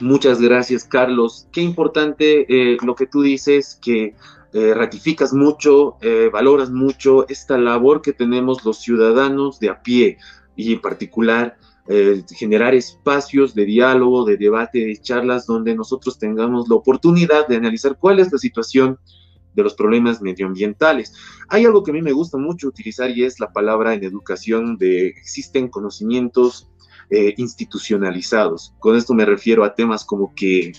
[0.00, 1.46] Muchas gracias, Carlos.
[1.52, 4.14] Qué importante eh, lo que tú dices, que
[4.54, 10.16] eh, ratificas mucho, eh, valoras mucho esta labor que tenemos los ciudadanos de a pie
[10.56, 11.56] y en particular
[12.36, 17.98] generar espacios de diálogo, de debate, de charlas donde nosotros tengamos la oportunidad de analizar
[17.98, 18.96] cuál es la situación
[19.54, 21.12] de los problemas medioambientales.
[21.48, 24.76] Hay algo que a mí me gusta mucho utilizar y es la palabra en educación
[24.76, 26.68] de existen conocimientos
[27.10, 28.74] eh, institucionalizados.
[28.78, 30.72] Con esto me refiero a temas como que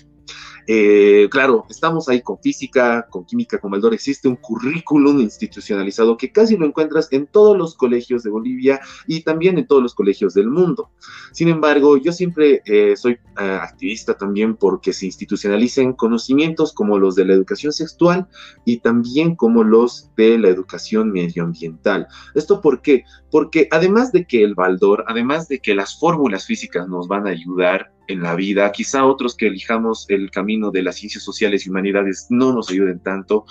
[0.67, 3.93] eh, claro, estamos ahí con física, con química, con Maldor.
[3.93, 9.21] Existe un currículum institucionalizado que casi lo encuentras en todos los colegios de Bolivia y
[9.21, 10.89] también en todos los colegios del mundo.
[11.31, 17.15] Sin embargo, yo siempre eh, soy eh, activista también porque se institucionalicen conocimientos como los
[17.15, 18.27] de la educación sexual
[18.65, 22.07] y también como los de la educación medioambiental.
[22.35, 23.03] ¿Esto por qué?
[23.29, 27.31] Porque además de que el Baldor, además de que las fórmulas físicas nos van a
[27.31, 28.71] ayudar en la vida.
[28.71, 32.99] Quizá otros que elijamos el camino de las ciencias sociales y humanidades no nos ayuden
[32.99, 33.45] tanto.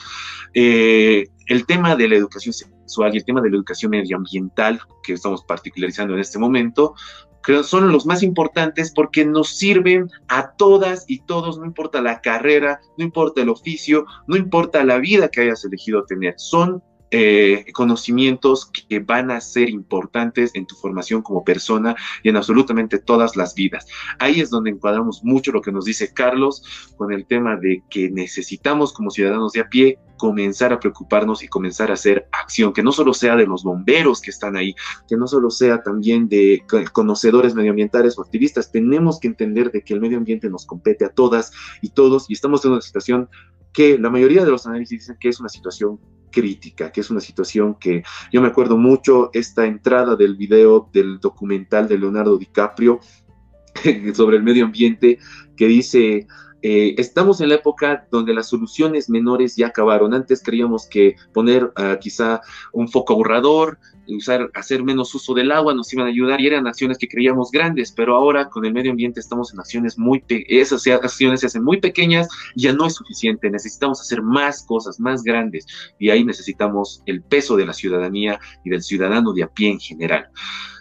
[0.54, 5.14] Eh, el tema de la educación sexual y el tema de la educación medioambiental, que
[5.14, 6.94] estamos particularizando en este momento,
[7.42, 12.20] creo son los más importantes porque nos sirven a todas y todos, no importa la
[12.20, 17.64] carrera, no importa el oficio, no importa la vida que hayas elegido tener, son eh,
[17.72, 23.36] conocimientos que van a ser importantes en tu formación como persona y en absolutamente todas
[23.36, 23.86] las vidas.
[24.18, 26.62] Ahí es donde encuadramos mucho lo que nos dice Carlos
[26.96, 31.48] con el tema de que necesitamos como ciudadanos de a pie comenzar a preocuparnos y
[31.48, 34.74] comenzar a hacer acción, que no solo sea de los bomberos que están ahí,
[35.08, 39.94] que no solo sea también de conocedores medioambientales o activistas, tenemos que entender de que
[39.94, 43.30] el medio ambiente nos compete a todas y todos y estamos en una situación
[43.72, 45.98] que la mayoría de los análisis dicen que es una situación
[46.30, 51.18] crítica, que es una situación que yo me acuerdo mucho esta entrada del video del
[51.20, 53.00] documental de Leonardo DiCaprio
[54.14, 55.18] sobre el medio ambiente
[55.56, 56.26] que dice,
[56.62, 60.12] eh, estamos en la época donde las soluciones menores ya acabaron.
[60.12, 62.40] Antes creíamos que poner ah, quizá
[62.72, 63.78] un foco ahorrador,
[64.16, 67.50] usar, hacer menos uso del agua nos iban a ayudar y eran acciones que creíamos
[67.50, 71.64] grandes, pero ahora con el medio ambiente estamos en acciones muy, esas acciones se hacen
[71.64, 75.66] muy pequeñas, ya no es suficiente, necesitamos hacer más cosas, más grandes
[75.98, 79.80] y ahí necesitamos el peso de la ciudadanía y del ciudadano de a pie en
[79.80, 80.28] general.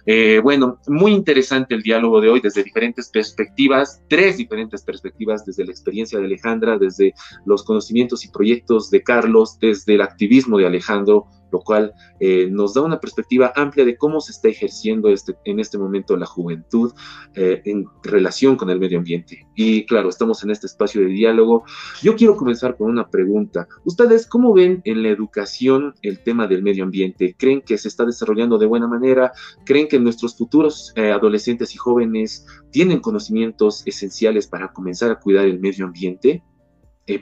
[0.06, 5.65] Eh, bueno, muy interesante el diálogo de hoy desde diferentes perspectivas, tres diferentes perspectivas, desde
[5.65, 7.13] la experiencia de Alejandra, desde
[7.46, 12.74] los conocimientos y proyectos de Carlos, desde el activismo de Alejandro, lo cual eh, nos
[12.74, 16.94] da una perspectiva amplia de cómo se está ejerciendo este, en este momento la juventud
[17.36, 19.48] eh, en relación con el medio ambiente.
[19.56, 21.64] Y claro, estamos en este espacio de diálogo.
[22.02, 23.68] Yo quiero comenzar con una pregunta.
[23.86, 27.36] ¿Ustedes cómo ven en la educación el tema del medio ambiente?
[27.38, 29.32] ¿Creen que se está desarrollando de buena manera?
[29.66, 35.46] ¿Creen que nuestros futuros eh, adolescentes y jóvenes tienen conocimientos esenciales para comenzar a cuidar
[35.46, 36.44] el medio ambiente?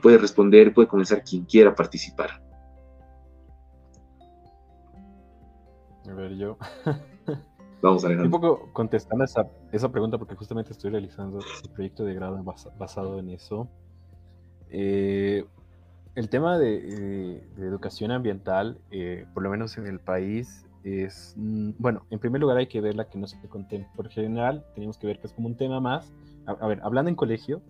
[0.01, 2.41] puede responder, puede comenzar quien quiera participar.
[6.09, 6.57] A ver, yo.
[7.81, 12.15] Vamos a Un poco contestando esa, esa pregunta porque justamente estoy realizando el proyecto de
[12.15, 12.43] grado
[12.77, 13.69] basado en eso.
[14.69, 15.45] Eh,
[16.15, 22.05] el tema de, educación ambiental, eh, por lo menos en el país, es, mm, bueno,
[22.09, 23.91] en primer lugar hay que ver la que no se contempla.
[23.95, 26.11] Por general, tenemos que ver que es como un tema más.
[26.47, 27.61] A, ver, hablando en colegio,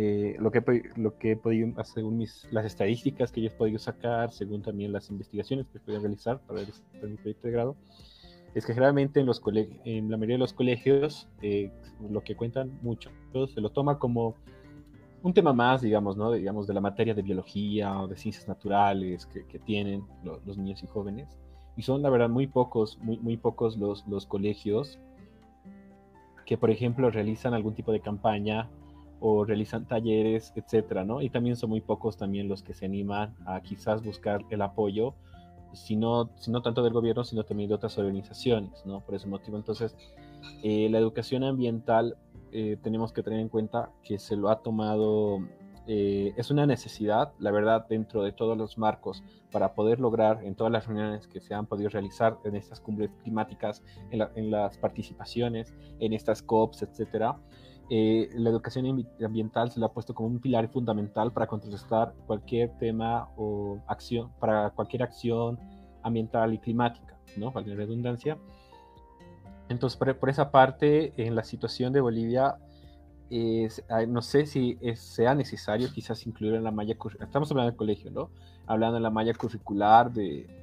[0.00, 0.62] eh, lo, que,
[0.94, 4.92] lo que he podido, según mis, las estadísticas que yo he podido sacar, según también
[4.92, 6.60] las investigaciones que he podido realizar para,
[7.02, 7.76] mi proyecto de grado,
[8.54, 9.42] es que generalmente en, los
[9.84, 11.72] en la mayoría de los colegios, eh,
[12.08, 13.12] lo que cuentan muchos,
[13.52, 14.36] se lo toma como
[15.24, 16.30] un tema más, digamos, ¿no?
[16.30, 20.80] digamos, de la materia de biología o de ciencias naturales que, que tienen los niños
[20.84, 21.36] y jóvenes.
[21.76, 25.00] Y son, la verdad, muy pocos, muy, muy pocos los, los colegios
[26.46, 28.70] que, por ejemplo, realizan algún tipo de campaña
[29.20, 31.22] o realizan talleres, etcétera, ¿no?
[31.22, 35.14] Y también son muy pocos también los que se animan a quizás buscar el apoyo,
[35.72, 36.30] si no,
[36.62, 39.00] tanto del gobierno, sino también de otras organizaciones, ¿no?
[39.00, 39.96] Por ese motivo, entonces,
[40.62, 42.16] eh, la educación ambiental
[42.52, 45.40] eh, tenemos que tener en cuenta que se lo ha tomado,
[45.86, 50.54] eh, es una necesidad, la verdad, dentro de todos los marcos para poder lograr en
[50.54, 54.78] todas las reuniones que se han podido realizar en estas cumbres climáticas, en, en las
[54.78, 57.38] participaciones, en estas COPs, etcétera,
[57.90, 62.70] eh, la educación ambiental se le ha puesto como un pilar fundamental para contrarrestar cualquier
[62.78, 65.58] tema o acción, para cualquier acción
[66.02, 67.52] ambiental y climática, ¿no?
[67.52, 68.36] Para la redundancia.
[69.68, 72.56] Entonces, por, esa parte, en la situación de Bolivia,
[74.08, 78.30] no sé si sea necesario quizás incluir en la malla estamos hablando del colegio, ¿no?
[78.66, 80.57] Hablando en la malla curricular de,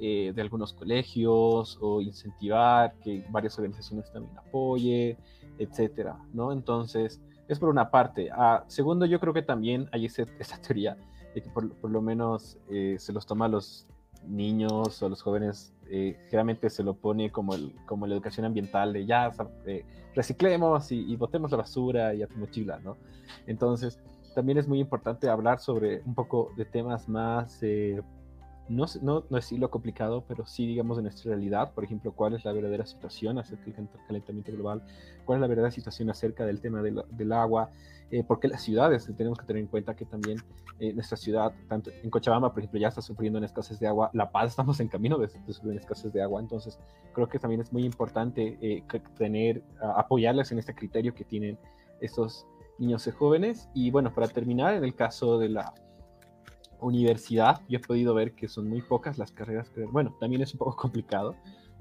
[0.00, 5.16] eh, de algunos colegios o incentivar que varias organizaciones también apoyen
[5.58, 6.52] etcétera, ¿no?
[6.52, 8.30] Entonces, es por una parte.
[8.32, 10.06] Ah, segundo, yo creo que también hay
[10.38, 10.96] esa teoría
[11.34, 13.86] de que por, lo menos eh, se los toma a los
[14.26, 18.46] niños o a los jóvenes, eh, generalmente se lo pone como, el, como la educación
[18.46, 19.30] ambiental de ya,
[19.66, 19.84] eh,
[20.14, 22.96] reciclemos y, botemos la basura y a tu mochila, ¿no?
[23.46, 24.00] Entonces,
[24.34, 27.60] también es muy importante hablar sobre un poco de temas más
[28.68, 32.44] no, no, no decirlo complicado, pero sí, digamos, de nuestra realidad, por ejemplo, cuál es
[32.44, 34.82] la verdadera situación acerca del calentamiento global,
[35.24, 37.70] cuál es la verdadera situación acerca del tema del, del agua,
[38.10, 40.38] eh, porque las ciudades, tenemos que tener en cuenta que también
[40.80, 44.10] eh, nuestra ciudad, tanto en Cochabamba, por ejemplo, ya está sufriendo en escasez de agua,
[44.14, 46.78] La Paz estamos en camino de, sufrir escasez de agua, entonces
[47.12, 48.82] creo que también es muy importante eh,
[49.16, 51.58] tener, apoyarles en este criterio que tienen
[52.00, 52.46] estos
[52.78, 53.68] niños y jóvenes.
[53.74, 55.74] Y bueno, para terminar, en el caso de la
[56.80, 60.52] universidad, yo he podido ver que son muy pocas las carreras que, bueno, también es
[60.52, 61.34] un poco complicado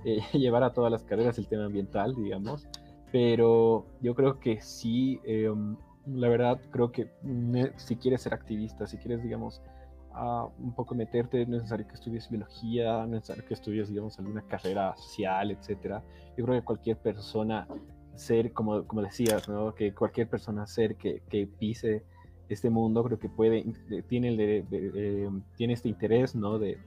[0.05, 2.67] eh, llevar a todas las carreras el tema ambiental, digamos,
[3.11, 7.09] pero yo creo que sí, em, la verdad, creo que
[7.77, 9.61] si quieres ser activista, si quieres, digamos,
[10.59, 14.95] un poco meterte, es necesario que estudies biología, es necesario que estudies, digamos, alguna carrera
[14.97, 16.03] social, etcétera.
[16.35, 17.67] Yo creo que cualquier persona
[18.15, 19.75] ser, como, como decías, ¿no?
[19.75, 22.03] que cualquier persona ser que, que pise
[22.49, 23.65] este mundo, creo que puede,
[24.07, 26.59] tiene, eh, tiene este interés, ¿no?
[26.59, 26.77] De,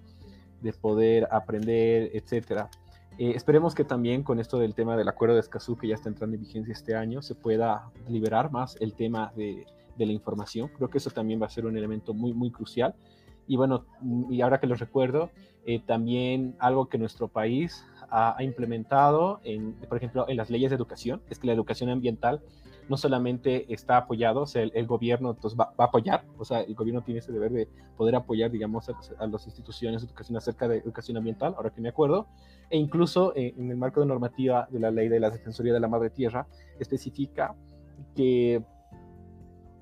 [0.62, 2.70] de poder aprender, etcétera.
[3.18, 6.08] Eh, esperemos que también con esto del tema del acuerdo de Escazú, que ya está
[6.08, 10.68] entrando en vigencia este año, se pueda liberar más el tema de, de, la información.
[10.68, 12.94] Creo que eso también va a ser un elemento muy, muy crucial.
[13.50, 13.84] Y bueno,
[14.30, 15.28] y ahora que lo recuerdo,
[15.66, 20.76] eh, también algo que nuestro país ha, implementado, en, por ejemplo, en las leyes de
[20.76, 22.42] educación, es que la educación ambiental
[22.88, 26.76] no solamente está apoyado, o sea, el, gobierno entonces va, a apoyar, o sea, el
[26.76, 30.76] gobierno tiene ese deber de poder apoyar, digamos, a, las instituciones de educación acerca de
[30.76, 32.28] educación ambiental, ahora que me acuerdo,
[32.70, 35.80] e incluso eh, en el marco de normativa de la ley de la Defensoría de
[35.80, 36.46] la Madre Tierra,
[36.78, 37.56] especifica
[38.14, 38.62] que,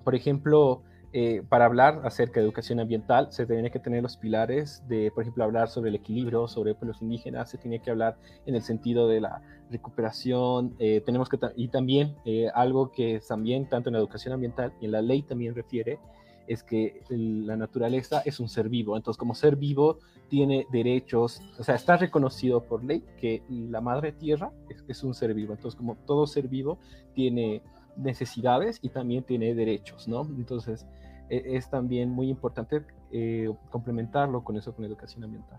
[0.04, 0.84] por ejemplo,
[1.14, 5.22] eh, para hablar acerca de educación ambiental se tiene que tener los pilares de, por
[5.22, 9.08] ejemplo, hablar sobre el equilibrio, sobre pueblos indígenas, se tiene que hablar en el sentido
[9.08, 9.40] de la
[9.70, 14.74] recuperación, eh, tenemos que, y también eh, algo que también, tanto en la educación ambiental
[14.82, 15.98] y en la ley también refiere,
[16.46, 19.98] es que la naturaleza es un ser vivo, entonces como ser vivo
[20.28, 25.14] tiene derechos, o sea, está reconocido por ley que la madre tierra es, es un
[25.14, 26.78] ser vivo, entonces como todo ser vivo
[27.14, 27.62] tiene
[27.98, 30.22] necesidades y también tiene derechos, ¿no?
[30.22, 30.86] Entonces,
[31.28, 35.58] e, es también muy importante eh, complementarlo con eso, con educación ambiental.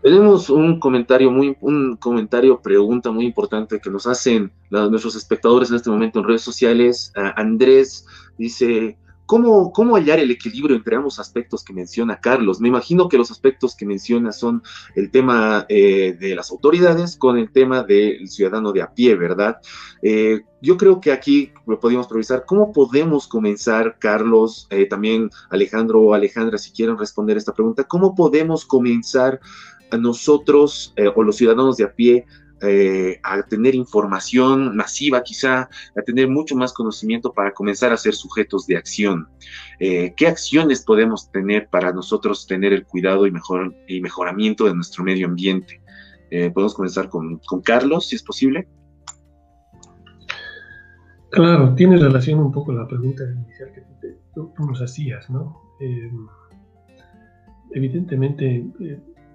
[0.00, 5.76] Tenemos un comentario muy, un comentario, pregunta muy importante que nos hacen nuestros espectadores en
[5.76, 7.12] este momento en redes sociales.
[7.34, 8.06] Andrés
[8.38, 8.96] dice,
[9.28, 12.62] ¿Cómo, ¿Cómo hallar el equilibrio entre ambos aspectos que menciona Carlos?
[12.62, 14.62] Me imagino que los aspectos que menciona son
[14.94, 19.58] el tema eh, de las autoridades con el tema del ciudadano de a pie, ¿verdad?
[20.00, 22.46] Eh, yo creo que aquí lo podemos previsar.
[22.46, 27.84] ¿Cómo podemos comenzar, Carlos, eh, también Alejandro o Alejandra, si quieren responder esta pregunta?
[27.84, 29.40] ¿Cómo podemos comenzar
[29.90, 32.24] a nosotros o los ciudadanos de a pie
[32.60, 38.14] eh, a tener información masiva quizá, a tener mucho más conocimiento para comenzar a ser
[38.14, 39.28] sujetos de acción.
[39.78, 44.74] Eh, ¿Qué acciones podemos tener para nosotros tener el cuidado y, mejor, y mejoramiento de
[44.74, 45.80] nuestro medio ambiente?
[46.30, 48.66] Eh, podemos comenzar con, Carlos, si es posible.
[51.30, 53.82] Claro, tiene relación un poco la pregunta inicial que
[54.34, 55.62] tú, tú nos hacías, ¿no?
[57.70, 58.66] evidentemente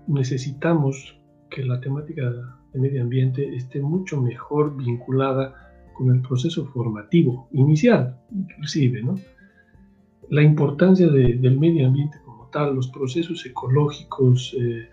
[0.07, 1.17] necesitamos
[1.49, 2.33] que la temática
[2.73, 5.53] de medio ambiente esté mucho mejor vinculada
[5.93, 9.19] con el proceso formativo inicial, inclusive, ¿no?
[10.29, 14.87] La importancia del medio ambiente como tal, los procesos ecológicos, eh,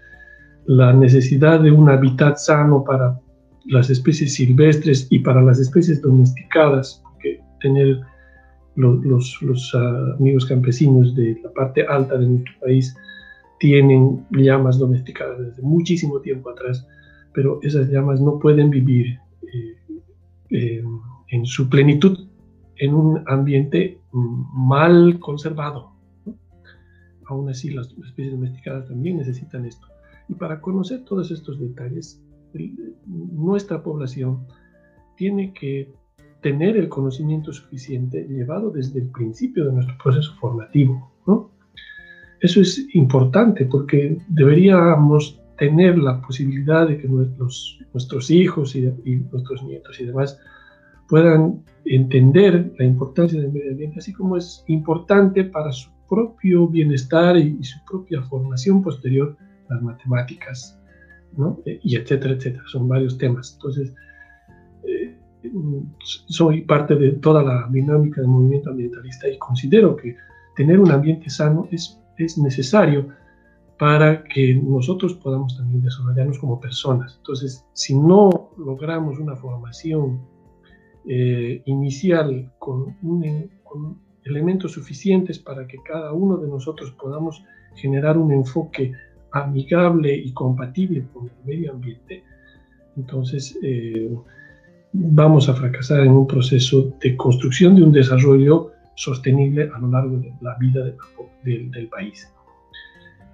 [0.66, 3.18] la necesidad de un hábitat sano para
[3.66, 8.00] las especies silvestres y para las especies domesticadas, porque tener
[8.76, 12.94] los, los, los uh, amigos campesinos de la parte alta de nuestro país
[13.58, 16.86] tienen llamas domesticadas desde muchísimo tiempo atrás,
[17.32, 19.76] pero esas llamas no pueden vivir eh,
[20.50, 20.84] eh,
[21.28, 22.26] en su plenitud
[22.76, 25.92] en un ambiente mal conservado.
[27.26, 29.86] Aún así, las especies domesticadas también necesitan esto.
[30.28, 32.22] Y para conocer todos estos detalles,
[33.06, 34.46] nuestra población
[35.16, 35.92] tiene que
[36.40, 41.10] tener el conocimiento suficiente llevado desde el principio de nuestro proceso formativo.
[42.40, 48.80] Eso es importante porque deberíamos tener la posibilidad de que nuestros, nuestros hijos y,
[49.30, 50.40] nuestros nietos y demás
[51.06, 57.36] puedan entender la importancia del medio ambiente, así como es importante para su propio bienestar
[57.36, 59.36] y, su propia formación posterior
[59.68, 60.80] las matemáticas,
[61.36, 61.60] ¿no?
[61.66, 62.64] Eh, y etcétera, etcétera.
[62.66, 63.52] Son varios temas.
[63.52, 63.94] Entonces,
[64.84, 65.14] eh,
[66.00, 70.16] soy parte de toda la dinámica del movimiento ambientalista y considero que
[70.56, 73.08] tener un ambiente sano es, es necesario
[73.80, 77.14] para que nosotros podamos también desarrollarnos como personas.
[77.16, 80.20] Entonces, si no logramos una formación
[81.08, 82.94] eh, inicial con,
[84.22, 87.42] elementos suficientes para que cada uno de nosotros podamos
[87.74, 88.92] generar un enfoque
[89.32, 92.22] amigable y compatible con el medio ambiente,
[92.98, 94.14] entonces eh,
[94.92, 100.18] vamos a fracasar en un proceso de construcción de un desarrollo sostenible a lo largo
[100.18, 100.84] de la vida
[101.44, 102.30] del país.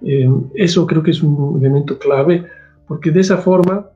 [0.01, 2.45] Eh, eso creo que es un elemento clave,
[2.87, 3.89] porque de esa forma,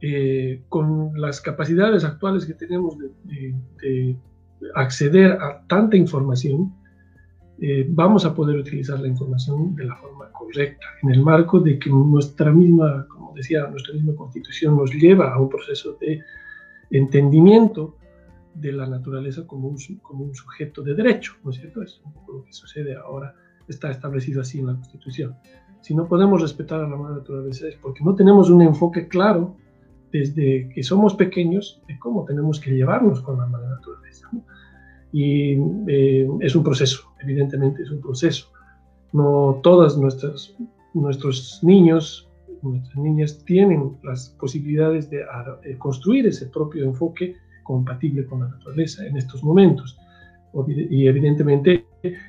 [0.00, 4.16] eh, con las capacidades actuales que tenemos de,
[4.74, 6.72] acceder a tanta información,
[7.60, 11.78] eh, vamos a poder utilizar la información de la forma correcta, en el marco de
[11.78, 16.20] que nuestra misma, como decía, nuestra misma constitución nos lleva a un proceso de
[16.90, 17.96] entendimiento
[18.54, 21.82] de la naturaleza como un, como un sujeto de derecho, ¿no es cierto?
[21.82, 23.34] Es un poco lo que sucede ahora
[23.68, 25.36] está establecido así en la Constitución.
[25.80, 29.56] Si no podemos respetar a la madre naturaleza es porque no tenemos un enfoque claro
[30.12, 34.28] desde que somos pequeños de cómo tenemos que llevarnos con la madre naturaleza.
[35.12, 35.54] Y
[35.88, 38.48] eh, es un proceso, evidentemente es un proceso.
[39.12, 40.54] No todas nuestras,
[40.94, 42.28] nuestros niños,
[42.62, 45.24] nuestras niñas tienen las posibilidades de,
[45.62, 49.98] de construir ese propio enfoque compatible con la naturaleza en estos momentos.
[50.68, 51.84] Y evidentemente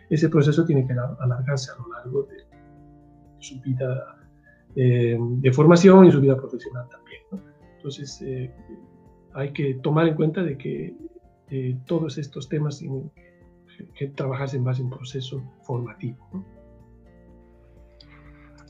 [0.10, 2.38] ese proceso tiene que alargarse a lo largo de
[3.40, 4.18] su vida
[4.76, 7.22] eh, de formación y su vida profesional también.
[7.78, 8.52] Entonces, eh,
[9.34, 10.96] hay que tomar en cuenta de que
[11.86, 13.10] todos estos temas tienen
[13.96, 16.18] que trabajarse en base a un proceso formativo.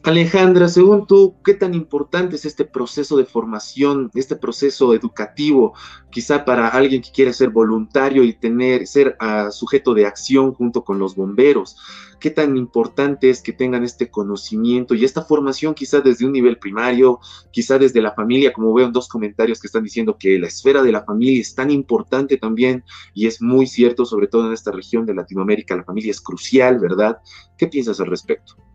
[0.07, 5.73] Alejandra, según tú, ¿qué tan importante es este proceso de formación, este proceso educativo,
[6.09, 10.85] quizá para alguien que quiere ser voluntario y tener, ser uh, sujeto de acción junto
[10.85, 11.75] con los bomberos?
[12.21, 16.57] ¿Qué tan importante es que tengan este conocimiento y esta formación quizá desde un nivel
[16.57, 17.19] primario,
[17.51, 20.83] quizá desde la familia, como veo en dos comentarios que están diciendo que la esfera
[20.83, 24.71] de la familia es tan importante también y es muy cierto, sobre todo en esta
[24.71, 27.17] región de Latinoamérica, la familia es crucial, ¿verdad?
[27.57, 28.66] ¿Qué piensas al respecto?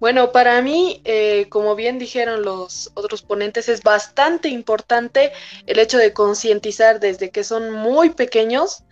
[0.00, 5.32] Bueno, para mí, eh, como bien dijeron los otros ponentes, es bastante importante
[5.66, 8.84] el hecho de concientizar desde que son muy pequeños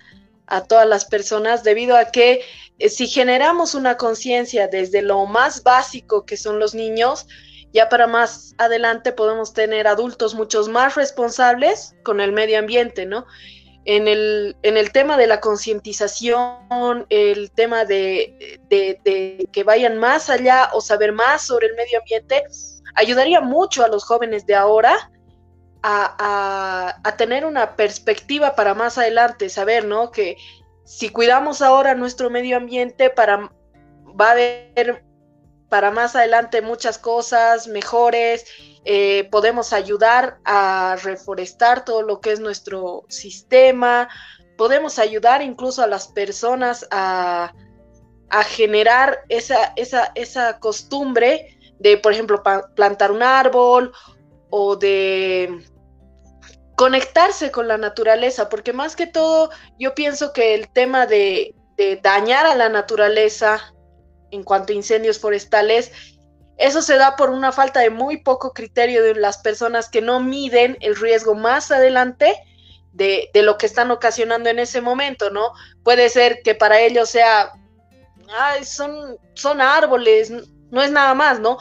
[0.49, 2.43] a todas las personas, debido a que
[2.79, 7.27] eh, si generamos una conciencia desde lo más básico que son los niños,
[7.73, 13.27] ya para más adelante podemos tener adultos muchos más responsables con el medio ambiente, ¿no?
[13.87, 20.71] En el, en el tema de la concientización, el tema de, que vayan más allá
[20.73, 22.43] o saber más sobre el medio ambiente,
[22.97, 25.11] ayudaría mucho a los jóvenes de ahora
[25.85, 30.11] a, a, tener una perspectiva para más adelante, saber, ¿no?
[30.11, 30.37] Que
[30.85, 33.53] si cuidamos ahora nuestro medio ambiente, para,
[34.21, 35.05] va a haber
[35.69, 38.47] para más adelante muchas cosas mejores,
[38.85, 44.09] eh, podemos ayudar a reforestar todo lo que es nuestro sistema,
[44.57, 47.53] podemos ayudar incluso a las personas a,
[48.49, 52.43] generar esa, esa, esa costumbre de, por ejemplo,
[52.75, 53.93] plantar un árbol
[54.51, 55.65] o de
[56.77, 61.97] conectarse con la naturaleza, porque más que todo yo pienso que el tema de, de
[61.97, 63.75] dañar a la naturaleza
[64.31, 65.93] en cuanto a incendios forestales
[66.59, 70.21] eso se da por una falta de muy poco criterio de las personas que no
[70.21, 72.35] miden el riesgo más adelante
[72.93, 75.53] de, lo que están ocasionando en ese momento, ¿no?
[75.83, 77.53] Puede ser que para ellos sea,
[78.39, 80.33] ay, son, son árboles,
[80.71, 81.59] no es nada más, ¿no?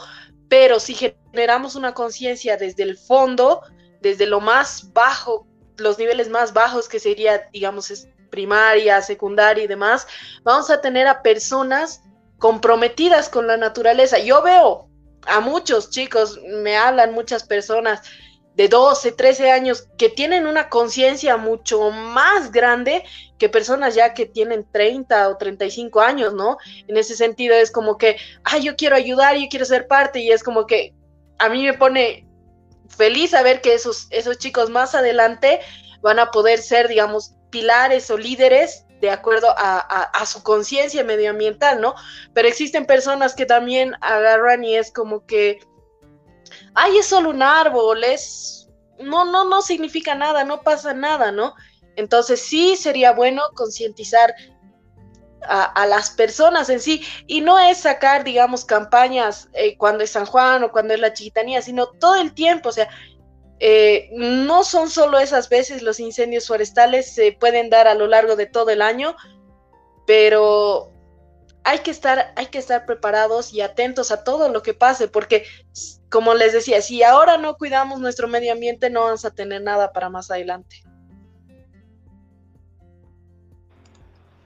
[0.48, 3.60] Pero si generamos una conciencia desde el fondo,
[4.00, 5.46] desde lo más bajo,
[5.76, 10.06] los niveles más bajos que sería, digamos, primaria, secundaria y demás,
[10.42, 12.00] vamos a tener a personas
[12.38, 14.18] comprometidas con la naturaleza.
[14.18, 14.88] Yo veo
[15.26, 18.02] a muchos chicos, me hablan muchas personas
[18.56, 23.04] de 12, 13 años que tienen una conciencia mucho más grande
[23.38, 26.56] que personas ya que tienen 30 o 35 años, ¿no?
[26.88, 30.30] En ese sentido es como que, ay, yo quiero ayudar, yo quiero ser parte y
[30.30, 30.94] es como que
[31.38, 32.26] a mí me pone
[32.88, 35.60] feliz saber que esos, esos chicos más adelante
[36.00, 41.94] van a poder ser, digamos, pilares o líderes de acuerdo a, su conciencia medioambiental, ¿no?
[42.32, 45.60] Pero existen personas que también agarran y es como que,
[46.74, 48.68] ay, es solo un árbol, es,
[48.98, 51.54] no, no, no significa nada, no pasa nada, ¿no?
[51.96, 54.34] Entonces sí sería bueno concientizar
[55.48, 60.26] a, las personas en sí y no es sacar, digamos, campañas eh, cuando es San
[60.26, 62.88] Juan o cuando es la chiquitanía, sino todo el tiempo, o sea,
[63.58, 68.36] eh, no son solo esas veces, los incendios forestales se pueden dar a lo largo
[68.36, 69.16] de todo el año,
[70.06, 70.92] pero
[71.64, 75.44] hay que estar, hay que estar preparados y atentos a todo lo que pase, porque
[76.10, 79.92] como les decía, si ahora no cuidamos nuestro medio ambiente, no vamos a tener nada
[79.92, 80.82] para más adelante.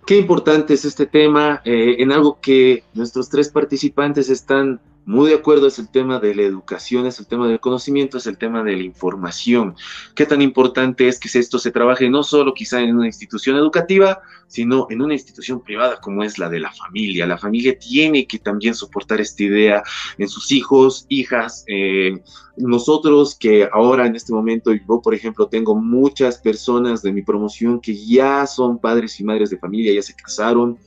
[0.06, 5.36] Qué importante es este tema, eh, en algo que nuestros tres participantes están muy de
[5.36, 8.62] acuerdo, es el tema de la educación, es el tema del conocimiento, es el tema
[8.62, 9.74] de la información.
[10.14, 14.20] Qué tan importante es que esto se trabaje no solo quizá en una institución educativa,
[14.50, 17.24] sino en una institución privada como es la de la familia.
[17.24, 19.82] La familia tiene que también soportar esta idea
[20.18, 21.62] en sus hijos, hijas.
[21.68, 22.20] Eh,
[22.56, 27.80] nosotros que ahora en este momento, yo por ejemplo tengo muchas personas de mi promoción
[27.80, 30.80] que ya son padres y madres de familia, ya se casaron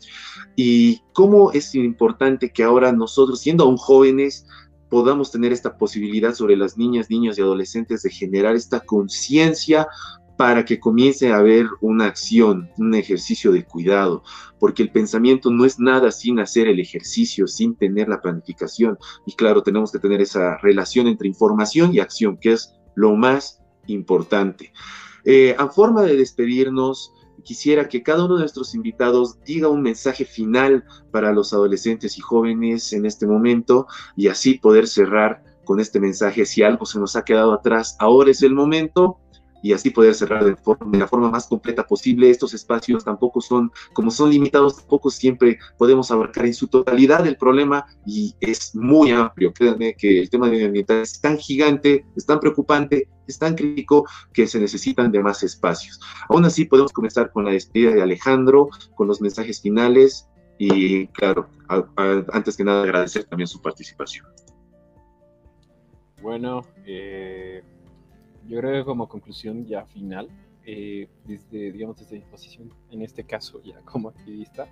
[0.57, 4.45] y cómo es importante que ahora nosotros, siendo aún jóvenes,
[4.89, 9.87] podamos tener esta posibilidad sobre las niñas, niños y adolescentes de generar esta conciencia
[10.37, 14.23] para que comience a haber una acción, un ejercicio de cuidado,
[14.59, 18.97] porque el pensamiento no es nada sin hacer el ejercicio, sin tener la planificación.
[19.25, 23.61] Y claro, tenemos que tener esa relación entre información y acción, que es lo más
[23.87, 24.71] importante.
[25.25, 27.13] Eh, a forma de despedirnos,
[27.43, 32.21] quisiera que cada uno de nuestros invitados diga un mensaje final para los adolescentes y
[32.21, 36.45] jóvenes en este momento y así poder cerrar con este mensaje.
[36.45, 39.19] Si algo se nos ha quedado atrás, ahora es el momento
[39.63, 42.29] y así poder cerrar de, forma, la forma más completa posible.
[42.29, 47.37] Estos espacios tampoco son, como son limitados, tampoco siempre podemos abarcar en su totalidad el
[47.37, 49.53] problema y es muy amplio.
[49.53, 54.47] Créanme que el tema medioambiental es tan gigante, es tan preocupante, es tan crítico que
[54.47, 55.97] se necesitan de más espacios.
[56.27, 61.47] Aún así, podemos comenzar con la despedida de Alejandro, con los mensajes finales y, claro,
[62.33, 64.25] antes que nada agradecer también su participación.
[66.21, 67.61] Bueno, eh,
[68.47, 70.29] yo creo que como conclusión ya final,
[70.65, 74.67] eh, desde, digamos, desde mi posición, en este caso ya como activista,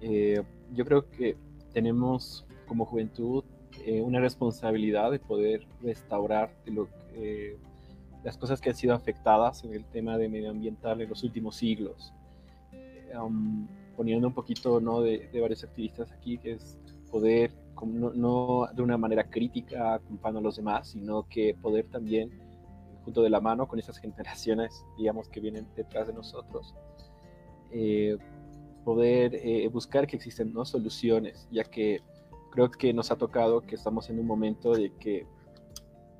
[0.00, 0.42] eh,
[0.72, 1.36] yo creo que
[1.72, 3.44] tenemos como juventud
[3.86, 6.88] eh, una responsabilidad de poder restaurar lo,
[8.22, 12.12] las cosas que han sido afectadas en el tema de medioambiental en los últimos siglos.
[13.18, 15.02] Um, poniendo un poquito ¿no?
[15.02, 16.78] de, de, varios activistas aquí, que es
[17.10, 17.52] poder,
[17.84, 22.30] no, no de una manera crítica, culpando a los demás, sino que poder también
[23.04, 26.74] junto de la mano con esas generaciones, digamos, que vienen detrás de nosotros,
[27.70, 28.16] eh,
[28.84, 30.64] poder eh, buscar que existen ¿no?
[30.64, 32.00] soluciones, ya que
[32.50, 35.26] creo que nos ha tocado que estamos en un momento de que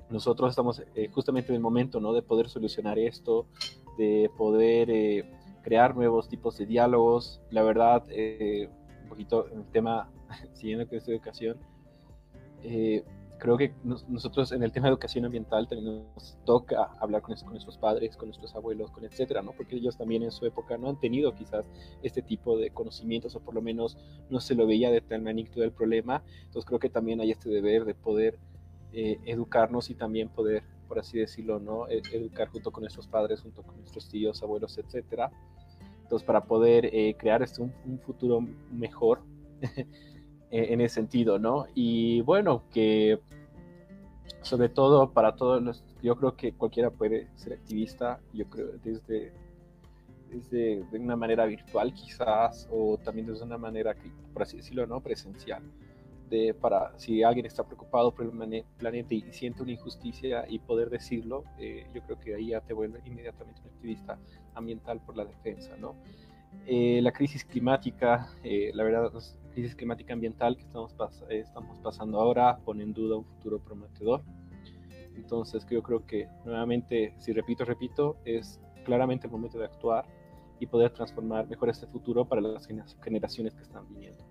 [0.09, 2.13] nosotros estamos eh, justamente en el momento ¿no?
[2.13, 3.47] de poder solucionar esto,
[3.97, 5.25] de poder
[5.61, 7.41] crear nuevos tipos de diálogos.
[7.49, 10.09] La verdad, un poquito en el tema,
[10.53, 11.57] siguiendo con esta educación,
[13.43, 17.49] creo que nosotros en el tema de educación ambiental también nos toca hablar con, con,
[17.49, 19.51] nuestros padres, con nuestros abuelos, con etcétera, ¿no?
[19.51, 21.69] Porque ellos también en su época no han tenido quizás
[22.03, 23.97] este tipo de conocimientos o por lo menos
[24.29, 26.23] no se lo veía de tal magnitud del problema.
[26.45, 28.39] Entonces creo que también hay este deber de poder
[28.93, 31.89] eh, educarnos y también poder, por así decirlo, ¿no?
[31.89, 35.29] E, educar junto con nuestros padres, junto con nuestros tíos, abuelos, etcétera.
[36.01, 38.39] Entonces para poder eh, crear este, un, un futuro
[38.71, 39.21] mejor.
[40.55, 41.65] en ese sentido, ¿no?
[41.73, 43.19] Y bueno, que
[44.43, 49.33] sobre todo para todos los, yo creo que cualquiera puede ser activista, yo creo desde,
[50.29, 53.95] desde de una manera virtual quizás, o también desde una manera,
[54.33, 55.01] por así decirlo, ¿no?
[55.01, 55.63] Presencial.
[56.29, 60.89] De, para si alguien está preocupado por el planeta y siente una injusticia y poder
[60.89, 64.17] decirlo, eh, yo creo que ahí ya te vuelve inmediatamente un activista
[64.55, 65.95] ambiental por la defensa, ¿no?
[66.65, 69.21] Eh, la crisis climática, eh, la verdad, la
[69.53, 70.93] crisis climática ambiental que estamos,
[71.29, 74.21] estamos pasando ahora pone en duda un futuro prometedor.
[75.15, 80.05] Entonces yo creo que nuevamente, si repito, repito, es claramente el momento de actuar
[80.59, 82.67] y poder transformar mejor este futuro para las
[83.01, 84.23] generaciones que están viniendo.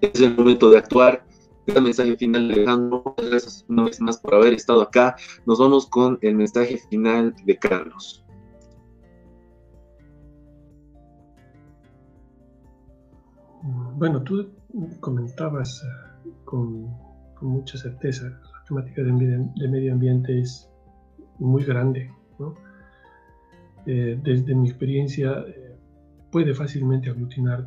[0.00, 1.24] Es el momento de actuar.
[1.66, 3.14] El mensaje final, Alejandro.
[3.18, 5.16] Gracias una vez más por haber estado acá.
[5.44, 8.24] Nos vamos con el mensaje final de Carlos.
[13.98, 14.48] Bueno, tú
[15.00, 16.86] comentabas eh, con,
[17.40, 20.70] mucha certeza, la temática de, medio ambiente es
[21.40, 22.08] muy grande.
[23.86, 25.76] Eh, desde mi experiencia, eh,
[26.30, 27.66] puede fácilmente aglutinar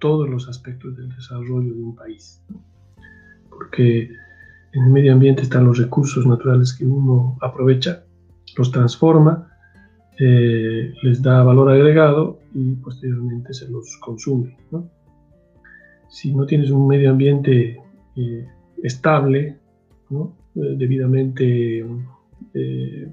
[0.00, 2.42] todos los aspectos del desarrollo de un país.
[3.50, 4.08] Porque
[4.72, 8.04] en el medio ambiente están los recursos naturales que uno aprovecha,
[8.56, 9.50] los transforma,
[10.16, 14.56] les da valor agregado y posteriormente se los consume.
[14.70, 14.88] ¿no?
[16.08, 17.80] Si no tienes un medio ambiente
[18.16, 18.48] eh,
[18.82, 19.58] estable,
[20.10, 21.84] eh, debidamente
[22.54, 23.12] eh,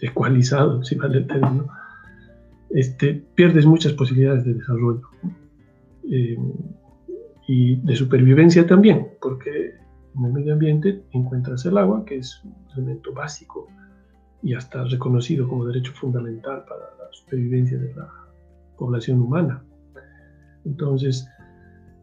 [0.00, 1.68] ecualizado, si vale el término,
[2.70, 5.02] este, pierdes muchas posibilidades de desarrollo
[7.46, 9.74] y de supervivencia también, porque
[10.16, 13.68] en el medio ambiente encuentras el agua, que es un elemento básico
[14.42, 18.08] y hasta reconocido como derecho fundamental para la supervivencia de la
[18.76, 19.62] población humana.
[20.64, 21.28] Entonces,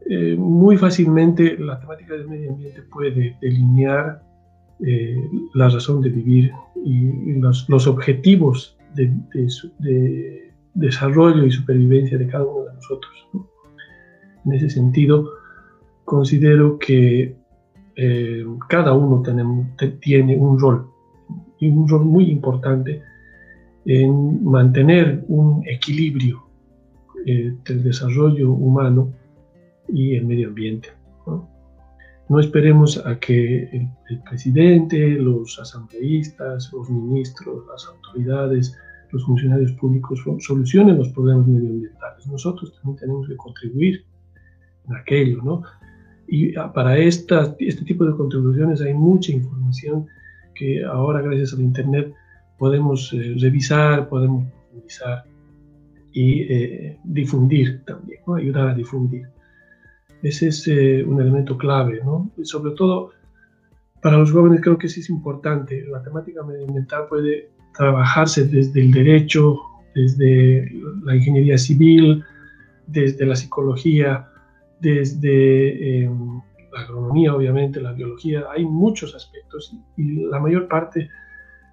[0.07, 4.21] eh, muy fácilmente la temática del medio ambiente puede delinear
[4.85, 5.17] eh,
[5.55, 6.51] la razón de vivir
[6.83, 13.13] y, los, objetivos de, desarrollo y supervivencia de cada uno de nosotros.
[14.45, 15.31] En ese sentido,
[16.03, 17.35] considero que
[17.95, 19.23] eh, cada uno
[20.01, 20.87] tiene un rol,
[21.59, 23.01] y un rol muy importante
[23.85, 26.43] en mantener un equilibrio
[27.25, 29.11] del desarrollo humano
[29.87, 30.89] y el medio ambiente.
[32.27, 33.69] No, esperemos a que
[34.09, 38.75] el, presidente, los asambleístas, los ministros, las autoridades,
[39.11, 42.25] los funcionarios públicos solucionen los problemas medioambientales.
[42.25, 44.03] Nosotros también tenemos que contribuir
[44.87, 45.61] en aquello, ¿no?
[46.27, 50.07] Y para esta, este tipo de contribuciones hay mucha información
[50.55, 52.11] que ahora gracias al Internet
[52.57, 55.23] podemos eh, revisar, podemos profundizar
[56.13, 58.35] y eh, difundir también, ¿no?
[58.35, 59.27] ayudar a difundir.
[60.21, 62.31] Ese es un elemento clave, ¿no?
[62.37, 63.11] Y sobre todo
[64.01, 65.83] para los jóvenes creo que sí es importante.
[65.89, 69.59] La temática medioambiental puede trabajarse desde el derecho,
[69.95, 70.71] desde
[71.03, 72.23] la ingeniería civil,
[72.85, 74.27] desde la psicología,
[74.79, 76.09] desde eh,
[76.71, 78.43] la agronomía, obviamente, la biología.
[78.51, 81.09] Hay muchos aspectos y la mayor parte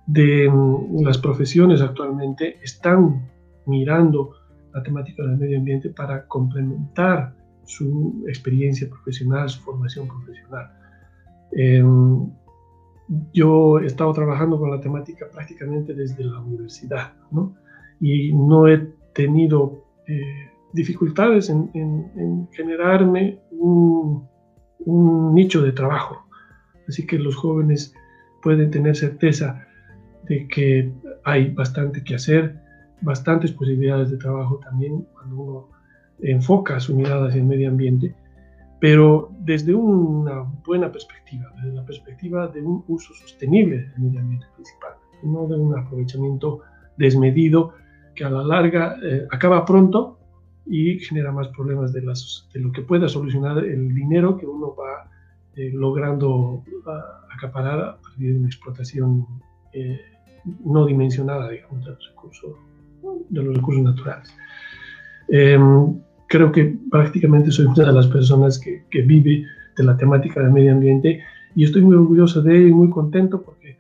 [0.07, 3.29] de mm, las profesiones actualmente están
[3.67, 4.31] mirando
[4.73, 7.35] la temática del medio ambiente para complementar
[7.65, 10.71] su experiencia profesional, su formación profesional.
[11.53, 12.31] Em,
[13.33, 17.55] yo he estado trabajando con la temática prácticamente desde la universidad, ¿no?
[18.01, 18.79] Y no he
[19.13, 24.27] tenido eh, dificultades en, generarme un,
[24.81, 26.27] un, nicho de trabajo.
[26.89, 27.95] Así que los jóvenes
[28.43, 29.67] pueden tener certeza
[30.25, 30.93] de que
[31.25, 32.59] hay bastante que hacer,
[33.03, 35.69] bastantes posibilidades de trabajo también cuando uno
[36.21, 38.15] enfoca su mirada hacia el medio ambiente,
[38.81, 44.47] pero desde una buena perspectiva, desde la perspectiva de un uso sostenible del medio ambiente
[44.55, 46.61] principal, no de un aprovechamiento
[46.97, 47.75] desmedido
[48.15, 50.19] que a la larga eh, acaba pronto
[50.67, 54.75] y genera más problemas de, las, de lo que pueda solucionar el dinero que uno
[54.75, 55.11] va
[55.55, 56.65] eh, logrando
[57.31, 59.27] acaparar a partir de una explotación
[59.73, 60.01] eh,
[60.65, 62.57] no dimensionada, digamos, de los recursos,
[63.29, 64.35] de los recursos naturales.
[66.33, 69.45] Creo que prácticamente soy una de las personas que, que, vive
[69.77, 71.21] de la temática del medio ambiente
[71.55, 73.77] y estoy muy orgulloso de ello y muy contento porque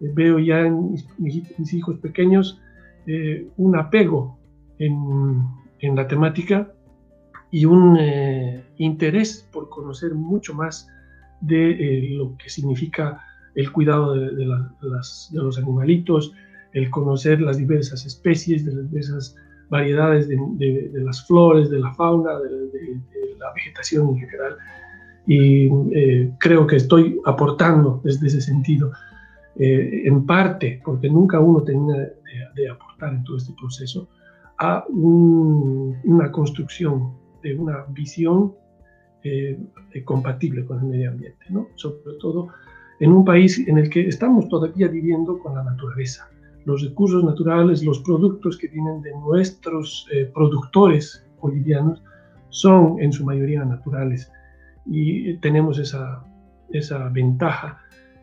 [0.00, 2.58] veo ya en mis, hijos pequeños
[3.06, 4.38] eh, un apego
[4.78, 5.42] en,
[5.80, 6.72] en, la temática
[7.50, 10.88] y un eh, interés por conocer mucho más
[11.42, 13.22] de eh, lo que significa
[13.54, 14.46] el cuidado de,
[14.80, 16.32] los animalitos,
[16.72, 19.36] el conocer las diversas especies, de las diversas
[19.70, 23.00] variedades de, las flores, de la fauna, de,
[23.38, 24.56] la vegetación en general.
[25.26, 28.92] Y eh, creo que estoy aportando desde ese sentido,
[29.56, 32.12] eh, en parte, porque nunca uno tenía
[32.54, 34.08] de, aportar en todo este proceso,
[34.58, 38.54] a una construcción de una visión
[39.22, 39.58] eh,
[40.04, 41.68] compatible con el medio ambiente, ¿no?
[41.76, 42.48] sobre todo
[42.98, 46.28] en un país en el que estamos todavía viviendo con la naturaleza.
[46.64, 52.02] Los recursos naturales, los productos que vienen de nuestros eh, productores bolivianos
[52.50, 54.30] son en su mayoría naturales
[54.86, 56.24] y tenemos esa,
[56.70, 57.80] esa ventaja,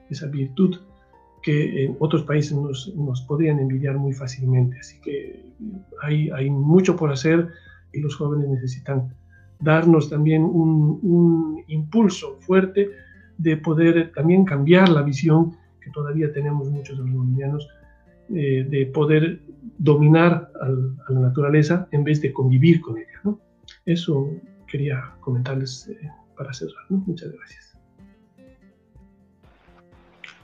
[0.09, 0.77] esa virtud
[1.41, 4.77] que en otros países nos, nos, podrían envidiar muy fácilmente.
[4.79, 5.53] Así que
[6.01, 7.47] hay, hay, mucho por hacer
[7.93, 9.13] y los jóvenes necesitan
[9.59, 12.89] darnos también un, un impulso fuerte
[13.37, 17.67] de poder también cambiar la visión que todavía tenemos muchos los bolivianos,
[18.33, 19.41] eh, de poder
[19.77, 23.07] dominar a la naturaleza en vez de convivir con ella.
[23.85, 24.29] Eso
[24.67, 26.85] quería comentarles eh, para cerrar.
[26.89, 27.77] Muchas gracias.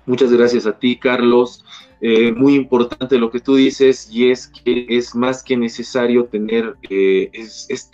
[0.06, 1.66] Muchas gracias a ti, Carlos.
[2.06, 6.76] Eh, muy importante lo que tú dices y es que es más que necesario tener
[6.89, 7.32] eh,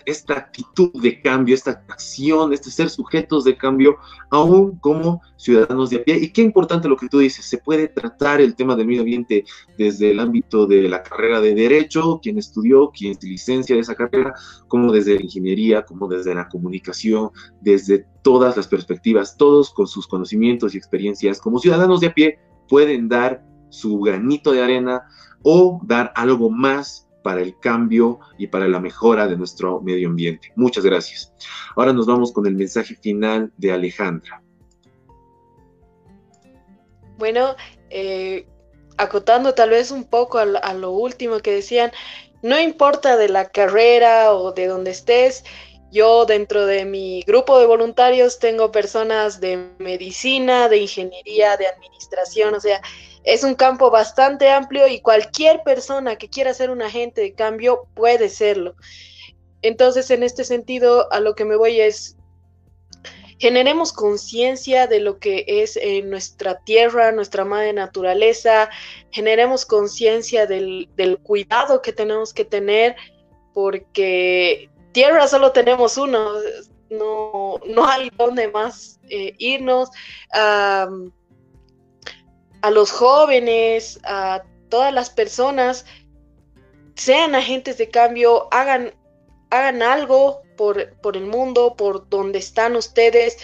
[0.03, 3.97] esta actitud de cambio, esta acción, este ser sujetos de cambio,
[4.32, 6.18] aún como ciudadanos de a pie.
[6.18, 9.45] Y qué importante lo que tú dices, se puede tratar el tema del medio ambiente
[9.78, 13.93] desde el ámbito de la carrera de derecho, quien estudió, quien se licencia de esa
[13.93, 14.34] carrera,
[14.68, 17.30] como desde la ingeniería, como desde la comunicación,
[17.62, 22.39] desde todas las perspectivas, todos con sus conocimientos y experiencias como ciudadanos de a pie
[22.68, 25.07] pueden dar su granito de arena
[25.43, 30.51] o dar algo más para el cambio y para la mejora de nuestro medio ambiente.
[30.55, 31.34] Muchas gracias.
[31.76, 34.41] Ahora nos vamos con el mensaje final de Alejandra.
[37.17, 37.55] Bueno,
[37.89, 38.47] eh,
[38.97, 41.91] acotando tal vez un poco a, a, lo último que decían,
[42.41, 45.43] no importa de la carrera o de donde estés,
[45.91, 52.53] yo dentro de mi grupo de voluntarios tengo personas de medicina, de ingeniería, de administración,
[52.53, 52.82] o sea,
[53.24, 57.88] es un campo bastante amplio y cualquier persona que quiera ser un agente de cambio
[57.93, 58.76] puede serlo.
[59.61, 62.15] Entonces, en este sentido, a lo que me voy es,
[63.39, 68.70] generemos conciencia de lo que es eh, nuestra tierra, nuestra madre naturaleza,
[69.11, 70.89] generemos conciencia del,
[71.24, 72.95] cuidado que tenemos que tener,
[73.53, 76.32] porque tierra solo tenemos uno,
[76.89, 79.89] no, no hay dónde más eh, irnos
[82.62, 85.86] a los jóvenes, a todas las personas,
[86.95, 88.93] sean agentes de cambio, hagan,
[89.49, 93.38] hagan algo por, por el mundo, por donde están ustedes.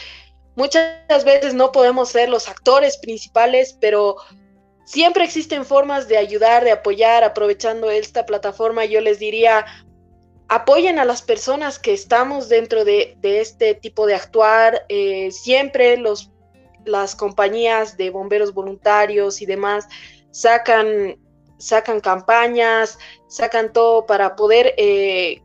[0.56, 4.18] Muchas veces no podemos ser los actores principales, pero
[4.86, 8.86] siempre existen formas de ayudar, de apoyar, aprovechando esta plataforma.
[8.86, 9.66] Yo les diría,
[10.48, 14.86] apoyen a las personas que estamos dentro de, este tipo de actuar.
[14.90, 16.32] Eh, siempre los
[16.86, 19.88] las compañías de bomberos voluntarios y demás
[20.32, 21.18] sacan,
[21.58, 25.42] sacan campañas, sacan todo para poder eh,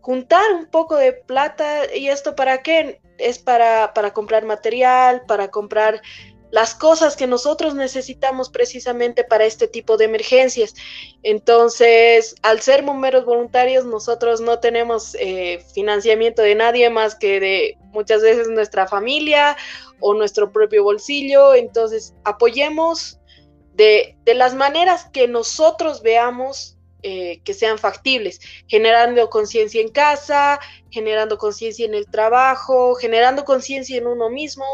[0.00, 1.94] juntar un poco de plata.
[1.94, 3.00] ¿Y esto para qué?
[3.18, 6.02] Es para, para comprar material, para comprar
[6.52, 10.74] las cosas que nosotros necesitamos precisamente para este tipo de emergencias.
[11.22, 17.78] Entonces, al ser bomberos voluntarios, nosotros no tenemos eh, financiamiento de nadie más que de
[17.84, 19.56] muchas veces nuestra familia
[19.98, 21.54] o nuestro propio bolsillo.
[21.54, 23.18] Entonces, apoyemos
[23.72, 31.38] de, las maneras que nosotros veamos eh, que sean factibles, generando conciencia en casa, generando
[31.38, 34.66] conciencia en el trabajo, generando conciencia en uno mismo,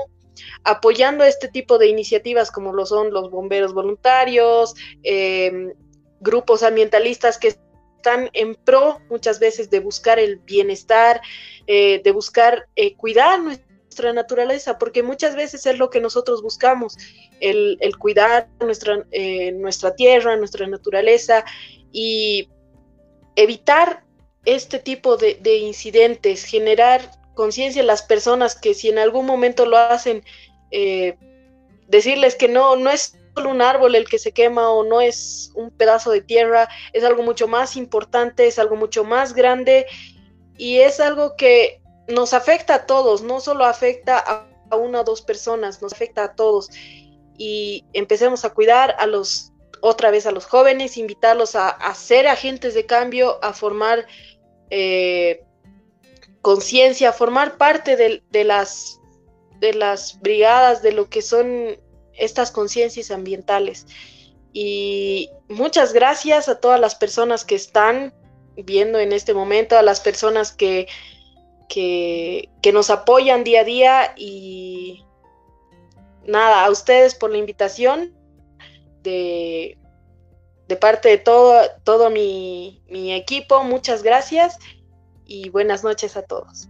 [0.64, 5.72] apoyando este tipo de iniciativas como lo son los bomberos voluntarios, em,
[6.20, 11.20] grupos ambientalistas que están en pro muchas veces de buscar el bienestar,
[11.66, 16.97] eh, de buscar eh, cuidar nuestra naturaleza, porque muchas veces es lo que nosotros buscamos,
[17.41, 21.45] el, cuidar nuestra, eh, nuestra tierra, nuestra naturaleza
[21.93, 22.49] y
[23.36, 24.05] evitar
[24.45, 29.78] este tipo de, de incidentes, generar conciencia las personas que si en algún momento lo
[29.78, 30.24] hacen,
[30.72, 31.16] eh,
[31.86, 35.53] decirles que no, no es solo un árbol el que se quema o no es
[35.55, 39.86] un pedazo de tierra, es algo mucho más importante, es algo mucho más grande
[40.57, 45.22] y es algo que nos afecta a todos, no solo afecta a, una o dos
[45.22, 46.68] personas, nos afecta a todos.
[47.39, 52.74] Y empecemos a cuidar a los, otra vez a los jóvenes, invitarlos a, ser agentes
[52.74, 54.07] de cambio, a formar
[54.70, 55.45] eh,
[56.43, 59.01] conciencia, formar parte de, las,
[59.61, 61.78] de las brigadas, de lo que son
[62.14, 63.86] estas conciencias ambientales.
[64.53, 68.14] Y muchas gracias a todas las personas que están
[68.57, 70.89] viendo en este momento, a las personas que,
[71.68, 75.05] que, nos apoyan día a día y
[76.26, 78.14] nada, a ustedes por la invitación
[79.03, 79.78] de,
[80.66, 84.59] de parte de todo, todo mi, mi equipo, muchas gracias
[85.29, 86.68] y buenas noches a todos.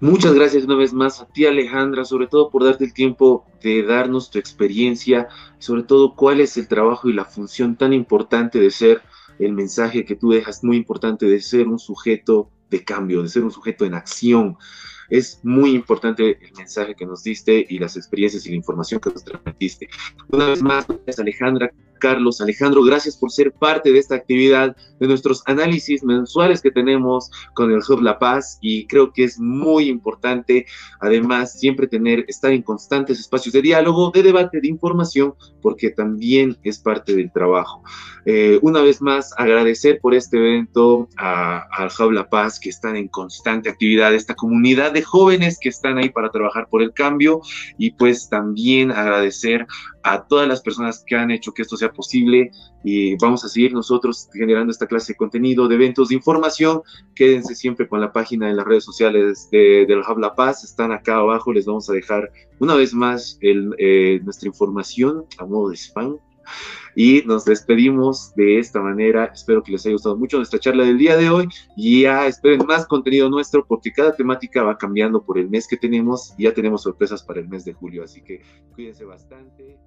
[0.00, 3.82] Muchas gracias una vez más a ti Alejandra, sobre todo por darte el tiempo de
[3.82, 5.28] darnos tu experiencia,
[5.58, 9.02] sobre todo cuál es el trabajo y la función tan importante de ser
[9.40, 13.42] el mensaje que tú dejas, muy importante de ser un sujeto de cambio, de ser
[13.42, 14.56] un sujeto en acción.
[15.10, 19.10] Es muy importante el mensaje que nos diste y las experiencias y la información que
[19.10, 19.88] nos transmitiste.
[20.28, 20.86] Una vez más,
[21.18, 22.40] Alejandra, Carlos.
[22.40, 27.70] Alejandro, gracias por ser parte de esta actividad, de nuestros análisis mensuales que tenemos con
[27.70, 30.66] el Hub La Paz y creo que es muy importante,
[31.00, 36.56] además, siempre tener, estar en constantes espacios de diálogo, de debate, de información, porque también
[36.62, 37.82] es parte del trabajo.
[38.24, 43.08] Eh, una vez más, agradecer por este evento al Hub La Paz, que están en
[43.08, 47.40] constante actividad, esta comunidad de jóvenes que están ahí para trabajar por el cambio
[47.78, 49.66] y pues también agradecer
[50.02, 52.50] a todas las personas que han hecho que esto sea posible
[52.84, 56.82] y vamos a seguir nosotros generando esta clase de contenido, de eventos, de información.
[57.14, 60.92] Quédense siempre con la página en las redes sociales de, del Hub La Paz, están
[60.92, 65.70] acá abajo, les vamos a dejar una vez más el, eh, nuestra información a modo
[65.70, 66.18] de spam.
[66.94, 69.26] Y nos despedimos de esta manera.
[69.26, 71.48] Espero que les haya gustado mucho nuestra charla del día de hoy.
[71.76, 75.76] Y ya esperen más contenido nuestro porque cada temática va cambiando por el mes que
[75.76, 76.34] tenemos.
[76.36, 78.02] Y ya tenemos sorpresas para el mes de julio.
[78.04, 78.42] Así que
[78.74, 79.78] cuídense bastante.